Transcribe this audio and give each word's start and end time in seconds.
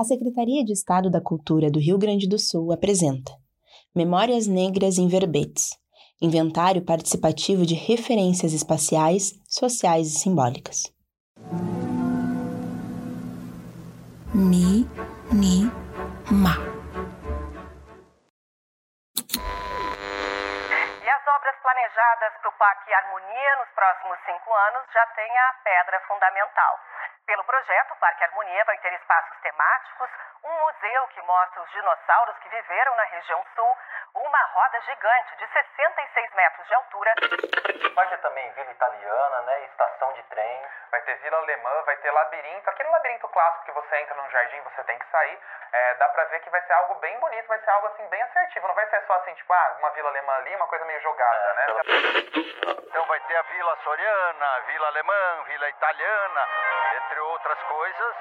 A 0.00 0.04
Secretaria 0.04 0.64
de 0.64 0.72
Estado 0.72 1.10
da 1.10 1.20
Cultura 1.20 1.70
do 1.70 1.78
Rio 1.78 1.98
Grande 1.98 2.26
do 2.26 2.38
Sul 2.38 2.72
apresenta 2.72 3.36
Memórias 3.94 4.46
Negras 4.46 4.96
em 4.96 5.06
Verbetes 5.06 5.72
Inventário 6.22 6.80
participativo 6.80 7.66
de 7.66 7.74
referências 7.74 8.54
espaciais, 8.54 9.34
sociais 9.46 10.06
e 10.06 10.18
simbólicas. 10.18 10.84
Ni, 14.34 14.86
ni, 15.30 15.70
ma. 16.30 16.69
Planejadas 22.00 22.32
para 22.40 22.48
o 22.48 22.52
Parque 22.52 22.94
Harmonia 22.94 23.56
nos 23.56 23.68
próximos 23.70 24.18
cinco 24.24 24.54
anos 24.54 24.86
já 24.92 25.06
têm 25.06 25.38
a 25.38 25.54
pedra 25.62 26.00
fundamental. 26.00 26.80
Pelo 27.26 27.44
projeto, 27.44 27.92
o 27.92 27.96
Parque 27.96 28.24
Harmonia 28.24 28.64
vai 28.64 28.78
ter 28.78 28.92
espaços 28.94 29.38
temáticos, 29.40 30.10
um 30.42 30.52
museu 30.60 31.06
que 31.08 31.22
mostra 31.22 31.62
os 31.62 31.70
dinossauros 31.70 32.36
que 32.38 32.48
viveram 32.48 32.96
na 32.96 33.04
região 33.04 33.44
sul, 33.54 33.76
uma 34.14 34.42
roda 34.46 34.80
gigante 34.80 35.36
de 35.36 35.46
66 35.46 36.34
metros 36.34 36.66
de 36.66 36.74
altura. 36.74 37.14
Vai 37.94 38.08
ter 38.08 38.18
também 38.18 38.50
vila 38.52 38.70
italiana, 38.70 39.42
né? 39.42 39.64
Estação 39.64 40.12
de 40.14 40.22
trem. 40.24 40.66
Vai 40.90 41.00
ter 41.02 41.14
vila 41.18 41.36
alemã, 41.36 41.82
vai 41.82 41.96
ter 41.98 42.10
labirinto. 42.10 42.70
Aquele 42.70 42.88
labirinto 42.88 43.28
clássico 43.28 43.64
que 43.66 43.72
você 43.72 43.96
entra 43.98 44.14
num 44.16 44.30
jardim, 44.30 44.60
você 44.62 44.82
tem 44.84 44.98
que 44.98 45.06
sair. 45.10 45.40
É, 45.72 45.94
dá 45.94 46.08
pra 46.08 46.24
ver 46.24 46.40
que 46.40 46.50
vai 46.50 46.60
ser 46.62 46.72
algo 46.72 46.94
bem 46.96 47.16
bonito, 47.20 47.46
vai 47.46 47.60
ser 47.60 47.70
algo 47.70 47.86
assim 47.88 48.06
bem 48.08 48.22
assertivo. 48.22 48.66
Não 48.66 48.74
vai 48.74 48.86
ser 48.88 49.02
só 49.06 49.14
assim, 49.14 49.34
tipo, 49.34 49.52
ah, 49.52 49.76
uma 49.78 49.90
vila 49.90 50.08
alemã 50.08 50.32
ali, 50.34 50.56
uma 50.56 50.66
coisa 50.66 50.84
meio 50.84 51.00
jogada, 51.00 51.38
é, 51.38 51.54
né? 51.54 51.66
Então 52.88 53.06
vai 53.08 53.20
ter 53.26 53.36
a 53.36 53.42
vila 53.42 53.76
soriana, 53.84 54.46
a 54.56 54.60
vila 54.66 54.86
alemã, 54.86 55.44
vila 55.48 55.68
italiana, 55.68 56.42
entre 56.96 57.20
outras 57.20 57.58
coisas. 57.68 58.14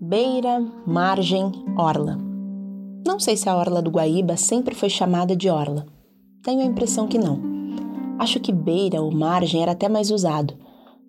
Beira, 0.00 0.60
margem, 0.86 1.50
orla. 1.78 2.18
Não 3.06 3.18
sei 3.18 3.36
se 3.36 3.48
a 3.48 3.56
orla 3.56 3.80
do 3.80 3.90
Guaíba 3.90 4.36
sempre 4.36 4.74
foi 4.74 4.90
chamada 4.90 5.34
de 5.34 5.48
orla. 5.48 5.86
Tenho 6.42 6.60
a 6.60 6.64
impressão 6.64 7.08
que 7.08 7.18
não. 7.18 7.40
Acho 8.18 8.38
que 8.38 8.52
beira 8.52 9.00
ou 9.00 9.10
margem 9.10 9.62
era 9.62 9.72
até 9.72 9.88
mais 9.88 10.10
usado. 10.10 10.54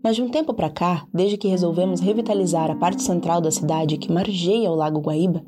Mas 0.04 0.16
de 0.16 0.22
um 0.22 0.30
tempo 0.30 0.54
para 0.54 0.70
cá, 0.70 1.06
desde 1.14 1.38
que 1.38 1.48
resolvemos 1.48 2.02
revitalizar 2.02 2.72
a 2.72 2.76
parte 2.76 3.04
central 3.04 3.40
da 3.40 3.52
cidade 3.52 3.98
que 3.98 4.12
margeia 4.12 4.70
o 4.70 4.76
Lago 4.76 5.00
Guaíba, 5.00 5.44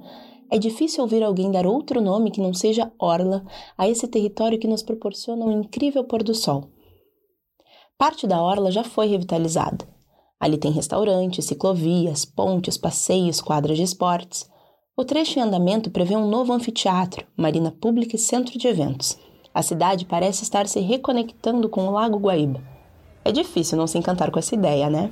é 0.52 0.58
difícil 0.58 1.04
ouvir 1.04 1.24
alguém 1.24 1.52
dar 1.52 1.66
outro 1.66 2.02
nome 2.02 2.32
que 2.32 2.42
não 2.42 2.54
seja 2.54 2.92
orla 3.00 3.44
a 3.78 3.88
esse 3.88 4.08
território 4.08 4.60
que 4.60 4.68
nos 4.68 4.84
proporciona 4.84 5.46
um 5.46 5.62
incrível 5.62 6.04
pôr 6.04 6.24
do 6.24 6.36
sol. 6.36 6.70
Parte 7.98 8.28
da 8.28 8.42
orla 8.42 8.72
já 8.72 8.84
foi 8.84 9.08
revitalizada. 9.08 9.88
Ali 10.40 10.58
tem 10.58 10.72
restaurantes, 10.72 11.46
ciclovias, 11.46 12.26
pontes, 12.26 12.78
passeios, 12.78 13.42
quadras 13.42 13.78
de 13.78 13.84
esportes. 13.84 14.50
O 14.96 15.04
trecho 15.04 15.40
em 15.40 15.42
andamento 15.42 15.90
prevê 15.90 16.16
um 16.16 16.28
novo 16.28 16.54
anfiteatro, 16.54 17.26
marina 17.36 17.72
pública 17.72 18.16
e 18.16 18.20
centro 18.20 18.60
de 18.60 18.68
eventos. 18.68 19.18
A 19.54 19.62
cidade 19.62 20.06
parece 20.06 20.44
estar 20.44 20.68
se 20.68 20.80
reconectando 20.80 21.70
com 21.70 21.88
o 21.88 21.92
Lago 21.92 22.20
Guaíba. 22.20 22.62
É 23.24 23.32
difícil 23.32 23.78
não 23.78 23.88
se 23.88 23.98
encantar 23.98 24.30
com 24.30 24.38
essa 24.38 24.54
ideia, 24.54 24.90
né? 24.90 25.12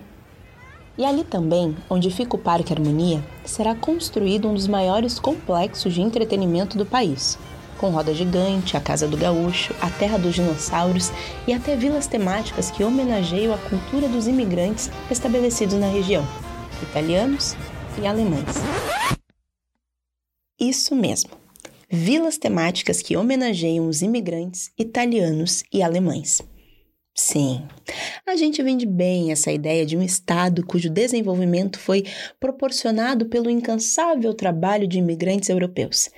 E 0.98 1.04
ali 1.04 1.24
também, 1.24 1.76
onde 1.90 2.12
fica 2.12 2.36
o 2.36 2.40
Parque 2.40 2.72
Harmonia, 2.72 3.24
será 3.44 3.74
construído 3.74 4.48
um 4.48 4.54
dos 4.54 4.68
maiores 4.68 5.18
complexos 5.18 5.94
de 5.94 6.02
entretenimento 6.02 6.78
do 6.78 6.86
país, 6.86 7.38
com 7.80 7.90
roda 7.90 8.14
gigante, 8.14 8.78
a 8.78 8.80
Casa 8.80 9.08
do 9.08 9.18
Gaúcho, 9.18 9.74
a 9.82 9.90
Terra 9.90 10.20
dos 10.20 10.36
Dinossauros 10.36 11.12
e 11.48 11.54
até 11.54 11.76
vilas 11.76 12.06
temáticas 12.06 12.70
que 12.70 12.84
homenageiam 12.84 13.54
a 13.54 13.58
cultura 13.58 14.08
dos 14.08 14.28
imigrantes 14.28 14.92
estabelecidos 15.10 15.80
na 15.80 15.88
região, 15.88 16.24
italianos 16.84 17.56
e 18.00 18.06
alemães. 18.06 18.56
Isso 20.60 20.96
mesmo, 20.96 21.32
vilas 21.90 22.38
temáticas 22.38 23.02
que 23.02 23.18
homenageiam 23.18 23.88
os 23.88 24.04
imigrantes 24.04 24.72
italianos 24.78 25.64
e 25.74 25.82
alemães. 25.82 26.42
Sim, 27.16 27.62
a 28.26 28.36
gente 28.36 28.64
vende 28.64 28.88
bem 28.88 29.32
essa 29.32 29.52
ideia 29.52 29.86
de 29.86 29.96
um 29.96 30.02
Estado 30.02 30.66
cujo 30.66 30.90
desenvolvimento 30.90 31.80
foi 31.80 32.04
proporcionado 32.40 33.28
pelo 33.28 33.50
incansável 33.50 34.34
trabalho 34.34 34.88
de 34.88 34.98
imigrantes 34.98 35.50
europeus 35.50 36.10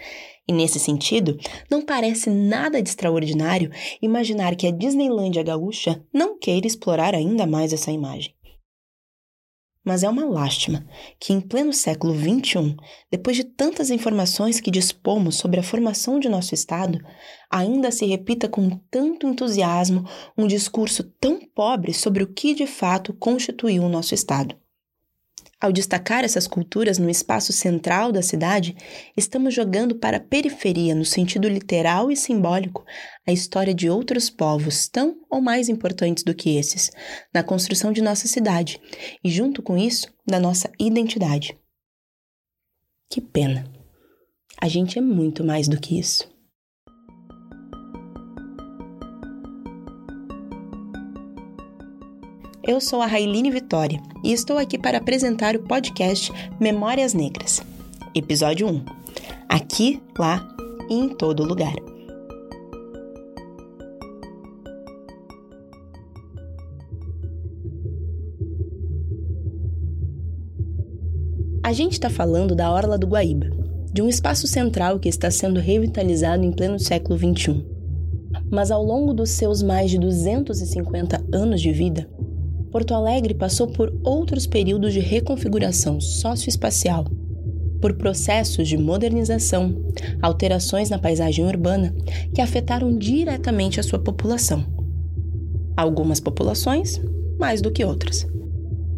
e 0.47 0.53
nesse 0.53 0.79
sentido, 0.79 1.37
não 1.69 1.81
parece 1.81 2.29
nada 2.29 2.81
de 2.81 2.89
extraordinário 2.89 3.71
imaginar 4.01 4.55
que 4.55 4.67
a 4.67 4.71
Disneylândia 4.71 5.41
gaúcha 5.41 6.03
não 6.13 6.37
queira 6.37 6.67
explorar 6.67 7.15
ainda 7.15 7.47
mais 7.47 7.73
essa 7.73 7.91
imagem. 7.91 8.34
Mas 9.85 10.03
é 10.03 10.09
uma 10.09 10.25
lástima 10.25 10.83
que, 11.19 11.31
em 11.31 11.39
pleno 11.39 11.71
século 11.71 12.15
XXI, 12.15 12.75
depois 13.11 13.37
de 13.37 13.43
tantas 13.43 13.91
informações 13.91 14.59
que 14.59 14.71
dispomos 14.71 15.35
sobre 15.35 15.59
a 15.59 15.63
formação 15.63 16.19
de 16.19 16.27
nosso 16.27 16.55
Estado, 16.55 16.99
ainda 17.51 17.91
se 17.91 18.05
repita 18.05 18.49
com 18.49 18.67
tanto 18.89 19.27
entusiasmo 19.27 20.03
um 20.35 20.47
discurso 20.47 21.03
tão 21.03 21.39
pobre 21.39 21.93
sobre 21.93 22.23
o 22.23 22.33
que 22.33 22.55
de 22.55 22.65
fato 22.65 23.13
constituiu 23.13 23.83
o 23.83 23.89
nosso 23.89 24.15
Estado. 24.15 24.55
Ao 25.59 25.71
destacar 25.71 26.23
essas 26.23 26.47
culturas 26.47 26.97
no 26.97 27.09
espaço 27.09 27.53
central 27.53 28.11
da 28.11 28.21
cidade, 28.21 28.75
estamos 29.15 29.53
jogando 29.53 29.95
para 29.95 30.17
a 30.17 30.19
periferia, 30.19 30.93
no 30.93 31.05
sentido 31.05 31.47
literal 31.47 32.11
e 32.11 32.15
simbólico, 32.15 32.83
a 33.25 33.31
história 33.31 33.73
de 33.73 33.89
outros 33.89 34.29
povos 34.29 34.89
tão 34.89 35.15
ou 35.29 35.41
mais 35.41 35.69
importantes 35.69 36.23
do 36.23 36.35
que 36.35 36.57
esses, 36.57 36.91
na 37.33 37.41
construção 37.41 37.93
de 37.93 38.01
nossa 38.01 38.27
cidade 38.27 38.81
e, 39.23 39.29
junto 39.29 39.61
com 39.61 39.77
isso, 39.77 40.13
da 40.27 40.39
nossa 40.39 40.69
identidade. 40.77 41.57
Que 43.09 43.21
pena! 43.21 43.63
A 44.61 44.67
gente 44.67 44.97
é 44.97 45.01
muito 45.01 45.43
mais 45.43 45.67
do 45.67 45.79
que 45.79 45.97
isso. 45.97 46.34
Eu 52.67 52.81
sou 52.81 52.99
a 52.99 53.05
Railine 53.05 53.51
Vitória 53.51 54.01
e 54.23 54.33
estou 54.33 54.57
aqui 54.57 54.75
para 54.75 54.97
apresentar 54.97 55.55
o 55.55 55.61
podcast 55.61 56.33
Memórias 56.59 57.13
Negras. 57.13 57.61
Episódio 58.15 58.67
1. 58.67 58.83
Aqui, 59.47 60.01
lá 60.17 60.43
e 60.89 60.95
em 60.95 61.09
todo 61.09 61.45
lugar. 61.45 61.75
A 71.61 71.71
gente 71.71 71.93
está 71.93 72.09
falando 72.09 72.55
da 72.55 72.71
Orla 72.71 72.97
do 72.97 73.05
Guaíba, 73.05 73.45
de 73.93 74.01
um 74.01 74.09
espaço 74.09 74.47
central 74.47 74.99
que 74.99 75.07
está 75.07 75.29
sendo 75.29 75.59
revitalizado 75.59 76.43
em 76.43 76.51
pleno 76.51 76.79
século 76.79 77.15
XXI. 77.15 77.63
Mas 78.49 78.71
ao 78.71 78.83
longo 78.83 79.13
dos 79.13 79.29
seus 79.29 79.61
mais 79.61 79.91
de 79.91 79.99
250 79.99 81.23
anos 81.31 81.61
de 81.61 81.71
vida, 81.71 82.09
Porto 82.75 82.93
Alegre 82.93 83.33
passou 83.33 83.67
por 83.67 83.97
outros 84.03 84.45
períodos 84.45 84.91
de 84.91 84.99
reconfiguração 84.99 86.01
socioespacial, 86.01 87.05
por 87.79 87.93
processos 87.93 88.67
de 88.67 88.77
modernização, 88.77 89.81
alterações 90.21 90.89
na 90.89 90.99
paisagem 90.99 91.45
urbana 91.45 91.95
que 92.33 92.41
afetaram 92.41 92.97
diretamente 92.97 93.79
a 93.79 93.83
sua 93.83 93.97
população. 93.97 94.65
Algumas 95.77 96.19
populações 96.19 96.99
mais 97.39 97.61
do 97.61 97.71
que 97.71 97.85
outras. 97.85 98.27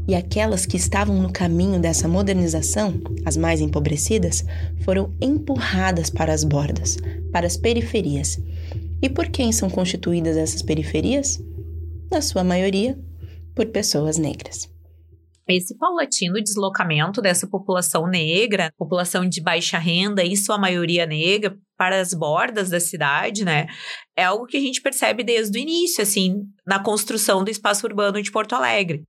E 0.08 0.16
aquelas 0.16 0.66
que 0.66 0.76
estavam 0.76 1.22
no 1.22 1.32
caminho 1.32 1.80
dessa 1.80 2.08
modernização, 2.08 2.96
as 3.26 3.38
mais 3.38 3.62
empobrecidas, 3.62 4.44
foram 4.80 5.14
empurradas 5.22 6.10
para 6.10 6.34
as 6.34 6.44
bordas, 6.44 6.98
para 7.32 7.46
as 7.46 7.56
periferias. 7.56 8.42
E 9.04 9.08
por 9.08 9.28
quem 9.28 9.52
são 9.52 9.70
constituídas 9.70 10.36
essas 10.36 10.64
periferias? 10.64 11.40
Na 12.10 12.24
sua 12.24 12.44
maioria, 12.44 12.98
por 13.58 13.66
pessoas 13.66 14.20
negras. 14.20 14.70
Esse 15.50 15.76
paulatino 15.76 16.40
deslocamento 16.44 17.22
dessa 17.22 17.48
população 17.48 18.06
negra, 18.06 18.70
população 18.78 19.28
de 19.28 19.42
baixa 19.42 19.80
renda, 19.80 20.24
em 20.24 20.36
sua 20.36 20.60
maioria 20.60 21.08
negra, 21.08 21.58
para 21.76 22.00
as 22.00 22.14
bordas 22.14 22.70
da 22.70 22.80
cidade, 22.80 23.44
né? 23.44 23.66
É 24.16 24.26
algo 24.26 24.46
que 24.46 24.58
a 24.58 24.60
gente 24.60 24.80
percebe 24.80 25.24
desde 25.24 25.58
o 25.58 25.62
início, 25.62 26.04
assim, 26.04 26.44
na 26.68 26.84
construção 26.84 27.44
do 27.44 27.50
espaço 27.50 27.88
urbano 27.88 28.22
de 28.22 28.32
Porto 28.32 28.54
Alegre. 28.54 29.02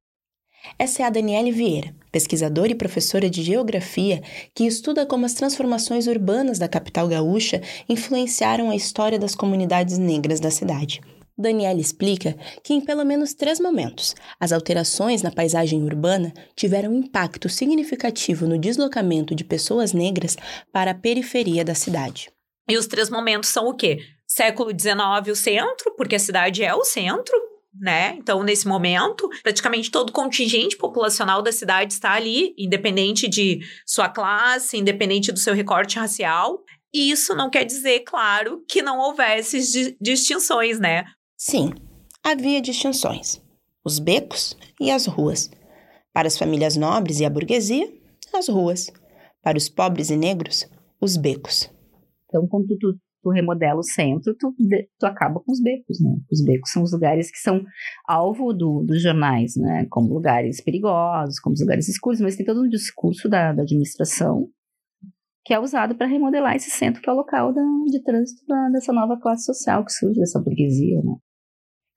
Essa 0.78 1.02
é 1.02 1.06
a 1.06 1.10
Daniele 1.10 1.52
Vieira, 1.52 1.94
pesquisadora 2.10 2.72
e 2.72 2.74
professora 2.74 3.28
de 3.28 3.42
geografia 3.42 4.22
que 4.54 4.64
estuda 4.64 5.04
como 5.04 5.26
as 5.26 5.34
transformações 5.34 6.06
urbanas 6.06 6.58
da 6.58 6.68
capital 6.68 7.06
gaúcha 7.06 7.60
influenciaram 7.86 8.70
a 8.70 8.76
história 8.76 9.18
das 9.18 9.34
comunidades 9.34 9.98
negras 9.98 10.40
da 10.40 10.50
cidade. 10.50 11.00
Daniela 11.38 11.81
explica 11.81 12.37
que, 12.64 12.75
em 12.75 12.81
pelo 12.81 13.05
menos 13.05 13.35
três 13.35 13.61
momentos, 13.61 14.14
as 14.40 14.52
alterações 14.52 15.23
na 15.23 15.31
paisagem 15.31 15.82
urbana 15.82 16.32
tiveram 16.56 16.93
impacto 16.93 17.49
significativo 17.49 18.46
no 18.46 18.58
deslocamento 18.58 19.35
de 19.35 19.44
pessoas 19.44 19.93
negras 19.93 20.37
para 20.73 20.90
a 20.90 20.94
periferia 20.94 21.64
da 21.64 21.75
cidade. 21.75 22.31
E 22.69 22.76
os 22.76 22.87
três 22.87 23.08
momentos 23.08 23.49
são 23.49 23.69
o 23.69 23.75
quê? 23.75 23.99
Século 24.26 24.70
XIX, 24.70 25.32
o 25.32 25.37
centro, 25.37 25.94
porque 25.96 26.17
a 26.17 26.19
cidade 26.20 26.62
é 26.62 26.75
o 26.75 26.85
centro 26.85 27.49
né? 27.81 28.17
Então, 28.19 28.43
nesse 28.43 28.67
momento, 28.67 29.29
praticamente 29.43 29.90
todo 29.90 30.11
o 30.11 30.12
contingente 30.12 30.76
populacional 30.76 31.43
da 31.43 31.52
cidade 31.52 31.93
está 31.93 32.12
ali, 32.12 32.55
independente 32.58 33.29
de 33.29 33.61
sua 33.87 34.08
classe, 34.08 34.76
independente 34.76 35.31
do 35.31 35.38
seu 35.38 35.55
recorte 35.55 35.99
racial. 35.99 36.64
E 36.93 37.11
isso 37.11 37.35
não 37.35 37.50
quer 37.50 37.64
dizer, 37.64 38.00
claro, 38.00 38.64
que 38.69 38.82
não 38.82 38.99
houvesse 38.99 39.94
distinções, 40.00 40.81
né? 40.81 41.05
Sim, 41.40 41.70
havia 42.25 42.61
distinções. 42.61 43.40
Os 43.85 44.00
becos 44.00 44.56
e 44.81 44.90
as 44.90 45.06
ruas. 45.06 45.49
Para 46.12 46.26
as 46.26 46.37
famílias 46.37 46.76
nobres 46.76 47.20
e 47.20 47.25
a 47.25 47.31
burguesia, 47.31 47.88
as 48.35 48.49
ruas. 48.49 48.90
Para 49.40 49.56
os 49.56 49.69
pobres 49.69 50.11
e 50.11 50.17
negros, 50.17 50.69
os 51.00 51.17
becos. 51.17 51.70
Então, 52.25 52.44
quando 52.49 52.76
tu, 52.76 52.99
tu 53.23 53.31
remodela 53.31 53.79
o 53.79 53.85
centro, 53.85 54.35
tu, 54.37 54.52
tu 54.99 55.06
acaba 55.06 55.38
com 55.38 55.52
os 55.52 55.62
becos, 55.62 56.00
né? 56.00 56.11
Os 56.29 56.43
becos 56.44 56.73
são 56.73 56.82
os 56.82 56.93
lugares 56.93 57.31
que 57.31 57.38
são 57.38 57.64
alvo 58.08 58.52
do, 58.52 58.82
dos 58.82 59.00
jornais, 59.00 59.55
né? 59.55 59.87
Como 59.90 60.12
lugares 60.12 60.61
perigosos, 60.61 61.38
como 61.38 61.55
lugares 61.56 61.88
escuros, 61.88 62.20
mas 62.20 62.35
tem 62.35 62.44
todo 62.44 62.64
um 62.64 62.69
discurso 62.69 63.29
da, 63.29 63.52
da 63.52 63.62
administração 63.62 64.50
que 65.44 65.55
é 65.55 65.61
usado 65.61 65.94
para 65.94 66.08
remodelar 66.08 66.56
esse 66.56 66.69
centro, 66.69 67.00
que 67.00 67.08
é 67.08 67.12
o 67.12 67.17
local 67.17 67.55
da, 67.55 67.62
de 67.87 68.02
trânsito 68.02 68.44
da, 68.44 68.70
dessa 68.70 68.93
nova 68.93 69.17
classe 69.19 69.44
social 69.44 69.85
que 69.85 69.93
surge, 69.93 70.19
dessa 70.19 70.40
burguesia, 70.40 71.00
né? 71.00 71.14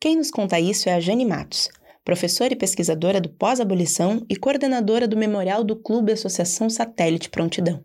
Quem 0.02 0.16
nos 0.16 0.32
conta 0.32 0.60
isso 0.60 0.90
é 0.90 0.96
a 0.96 1.00
Jane 1.00 1.24
Matos, 1.24 1.70
professora 2.04 2.54
e 2.54 2.56
pesquisadora 2.56 3.22
do 3.22 3.30
pós-abolição 3.30 4.26
e 4.28 4.36
coordenadora 4.36 5.08
do 5.08 5.16
memorial 5.16 5.64
do 5.64 5.76
Clube 5.76 6.12
Associação 6.12 6.72
Satélite 6.72 7.30
Prontidão. 7.30 7.84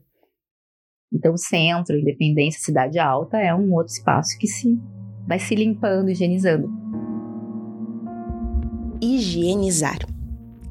Então, 1.12 1.34
o 1.34 1.36
centro, 1.36 1.94
independência, 1.94 2.58
cidade 2.62 2.98
alta 2.98 3.36
é 3.36 3.54
um 3.54 3.70
outro 3.74 3.92
espaço 3.92 4.38
que 4.38 4.46
se 4.46 4.80
vai 5.28 5.38
se 5.38 5.54
limpando, 5.54 6.08
higienizando. 6.08 6.70
Higienizar. 9.02 9.98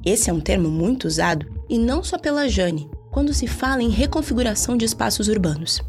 Esse 0.03 0.31
é 0.31 0.33
um 0.33 0.41
termo 0.41 0.71
muito 0.71 1.06
usado 1.06 1.45
e 1.69 1.77
não 1.77 2.03
só 2.03 2.18
pela 2.18 2.50
Jane, 2.50 2.89
quando 3.12 3.36
se 3.36 3.45
fala 3.45 3.83
em 3.83 3.89
reconfiguração 3.89 4.75
de 4.75 4.86
espaços 4.86 5.27
urbanos. 5.27 5.80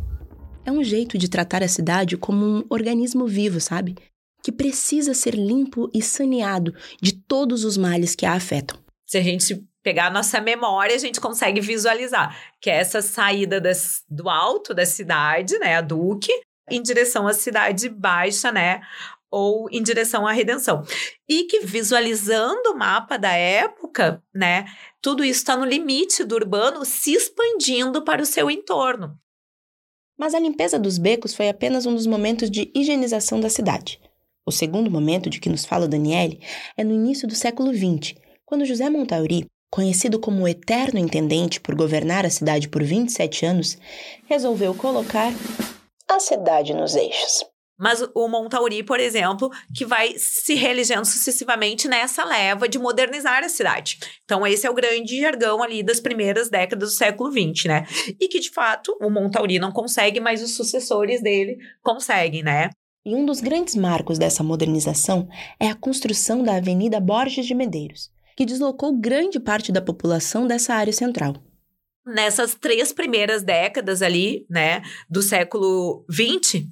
É 0.66 0.70
um 0.70 0.84
jeito 0.84 1.16
de 1.16 1.30
tratar 1.30 1.62
a 1.62 1.68
cidade 1.68 2.14
como 2.18 2.44
um 2.44 2.64
organismo 2.68 3.26
vivo, 3.26 3.58
sabe? 3.58 3.94
Que 4.46 4.52
precisa 4.52 5.12
ser 5.12 5.34
limpo 5.34 5.90
e 5.92 6.00
saneado 6.00 6.72
de 7.02 7.12
todos 7.12 7.64
os 7.64 7.76
males 7.76 8.14
que 8.14 8.24
a 8.24 8.34
afetam. 8.34 8.78
Se 9.04 9.18
a 9.18 9.20
gente 9.20 9.66
pegar 9.82 10.06
a 10.06 10.10
nossa 10.10 10.40
memória, 10.40 10.94
a 10.94 10.98
gente 11.00 11.20
consegue 11.20 11.60
visualizar 11.60 12.32
que 12.60 12.70
é 12.70 12.76
essa 12.76 13.02
saída 13.02 13.60
das, 13.60 14.04
do 14.08 14.28
alto 14.28 14.72
da 14.72 14.86
cidade, 14.86 15.58
né, 15.58 15.74
a 15.74 15.80
Duque, 15.80 16.30
em 16.70 16.80
direção 16.80 17.26
à 17.26 17.32
cidade 17.32 17.88
baixa, 17.88 18.52
né, 18.52 18.82
ou 19.28 19.68
em 19.68 19.82
direção 19.82 20.24
à 20.24 20.30
redenção. 20.30 20.84
E 21.28 21.42
que 21.46 21.66
visualizando 21.66 22.70
o 22.70 22.78
mapa 22.78 23.18
da 23.18 23.32
época, 23.32 24.22
né, 24.32 24.66
tudo 25.02 25.24
isso 25.24 25.40
está 25.40 25.56
no 25.56 25.64
limite 25.64 26.22
do 26.22 26.36
urbano 26.36 26.84
se 26.84 27.14
expandindo 27.14 28.04
para 28.04 28.22
o 28.22 28.26
seu 28.26 28.48
entorno. 28.48 29.18
Mas 30.16 30.34
a 30.34 30.38
limpeza 30.38 30.78
dos 30.78 30.98
becos 30.98 31.34
foi 31.34 31.48
apenas 31.48 31.84
um 31.84 31.96
dos 31.96 32.06
momentos 32.06 32.48
de 32.48 32.70
higienização 32.72 33.40
da 33.40 33.50
cidade. 33.50 34.05
O 34.48 34.52
segundo 34.52 34.88
momento 34.88 35.28
de 35.28 35.40
que 35.40 35.48
nos 35.48 35.64
fala 35.64 35.88
Daniele 35.88 36.40
é 36.76 36.84
no 36.84 36.94
início 36.94 37.26
do 37.26 37.34
século 37.34 37.74
XX, 37.74 38.14
quando 38.44 38.64
José 38.64 38.88
Montauri 38.88 39.44
conhecido 39.68 40.20
como 40.20 40.44
o 40.44 40.48
Eterno 40.48 41.00
Intendente 41.00 41.60
por 41.60 41.74
governar 41.74 42.24
a 42.24 42.30
cidade 42.30 42.68
por 42.68 42.82
27 42.82 43.44
anos, 43.44 43.76
resolveu 44.26 44.72
colocar 44.72 45.32
a 46.08 46.20
cidade 46.20 46.72
nos 46.72 46.94
eixos. 46.94 47.44
Mas 47.76 48.00
o 48.14 48.28
Montauri, 48.28 48.84
por 48.84 49.00
exemplo, 49.00 49.50
que 49.74 49.84
vai 49.84 50.14
se 50.16 50.54
reelegendo 50.54 51.04
sucessivamente 51.04 51.88
nessa 51.88 52.24
leva 52.24 52.68
de 52.68 52.78
modernizar 52.78 53.42
a 53.44 53.48
cidade. 53.48 53.98
Então, 54.24 54.46
esse 54.46 54.66
é 54.66 54.70
o 54.70 54.74
grande 54.74 55.20
jargão 55.20 55.60
ali 55.62 55.82
das 55.82 56.00
primeiras 56.00 56.48
décadas 56.48 56.90
do 56.90 56.94
século 56.94 57.30
XX, 57.30 57.64
né? 57.66 57.86
E 58.18 58.28
que, 58.28 58.40
de 58.40 58.50
fato, 58.50 58.96
o 58.98 59.10
Montauri 59.10 59.58
não 59.58 59.72
consegue, 59.72 60.20
mas 60.20 60.40
os 60.40 60.54
sucessores 60.54 61.20
dele 61.20 61.58
conseguem, 61.82 62.42
né? 62.42 62.70
E 63.06 63.14
um 63.14 63.24
dos 63.24 63.40
grandes 63.40 63.76
marcos 63.76 64.18
dessa 64.18 64.42
modernização 64.42 65.28
é 65.60 65.68
a 65.68 65.76
construção 65.76 66.42
da 66.42 66.56
Avenida 66.56 66.98
Borges 66.98 67.46
de 67.46 67.54
Medeiros, 67.54 68.10
que 68.36 68.44
deslocou 68.44 68.98
grande 68.98 69.38
parte 69.38 69.70
da 69.70 69.80
população 69.80 70.44
dessa 70.44 70.74
área 70.74 70.92
central. 70.92 71.36
Nessas 72.04 72.56
três 72.56 72.92
primeiras 72.92 73.44
décadas 73.44 74.02
ali, 74.02 74.44
né, 74.50 74.82
do 75.08 75.22
século 75.22 76.04
XX, 76.10 76.66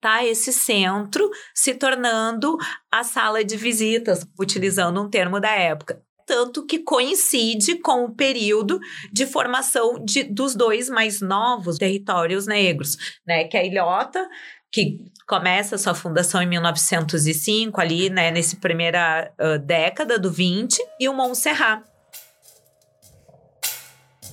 tá 0.00 0.26
esse 0.26 0.52
centro 0.52 1.30
se 1.54 1.72
tornando 1.72 2.56
a 2.90 3.04
sala 3.04 3.44
de 3.44 3.56
visitas, 3.56 4.26
utilizando 4.36 5.00
um 5.00 5.08
termo 5.08 5.38
da 5.38 5.52
época 5.52 6.04
tanto 6.26 6.66
que 6.66 6.80
coincide 6.80 7.78
com 7.78 8.04
o 8.04 8.14
período 8.14 8.80
de 9.12 9.24
formação 9.24 10.04
de, 10.04 10.24
dos 10.24 10.56
dois 10.56 10.90
mais 10.90 11.20
novos 11.20 11.78
territórios 11.78 12.46
negros, 12.46 12.96
né, 13.24 13.44
que 13.44 13.56
é 13.56 13.60
a 13.60 13.64
ilhota, 13.64 14.28
que 14.76 15.10
começa 15.26 15.78
sua 15.78 15.94
fundação 15.94 16.42
em 16.42 16.46
1905, 16.46 17.80
ali, 17.80 18.10
né, 18.10 18.30
nessa 18.30 18.56
primeira 18.56 19.32
uh, 19.40 19.58
década 19.58 20.18
do 20.18 20.30
20, 20.30 20.78
e 21.00 21.08
o 21.08 21.14
Montserrat. 21.14 21.82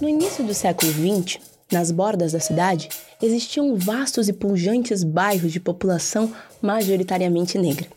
No 0.01 0.09
início 0.09 0.43
do 0.43 0.53
século 0.53 0.91
XX, 0.91 1.39
nas 1.71 1.91
bordas 1.91 2.33
da 2.33 2.41
cidade, 2.41 2.89
existiam 3.21 3.73
vastos 3.77 4.27
e 4.27 4.33
pujantes 4.33 5.01
bairros 5.01 5.53
de 5.53 5.61
população 5.61 6.35
majoritariamente 6.61 7.57
negra. 7.57 7.87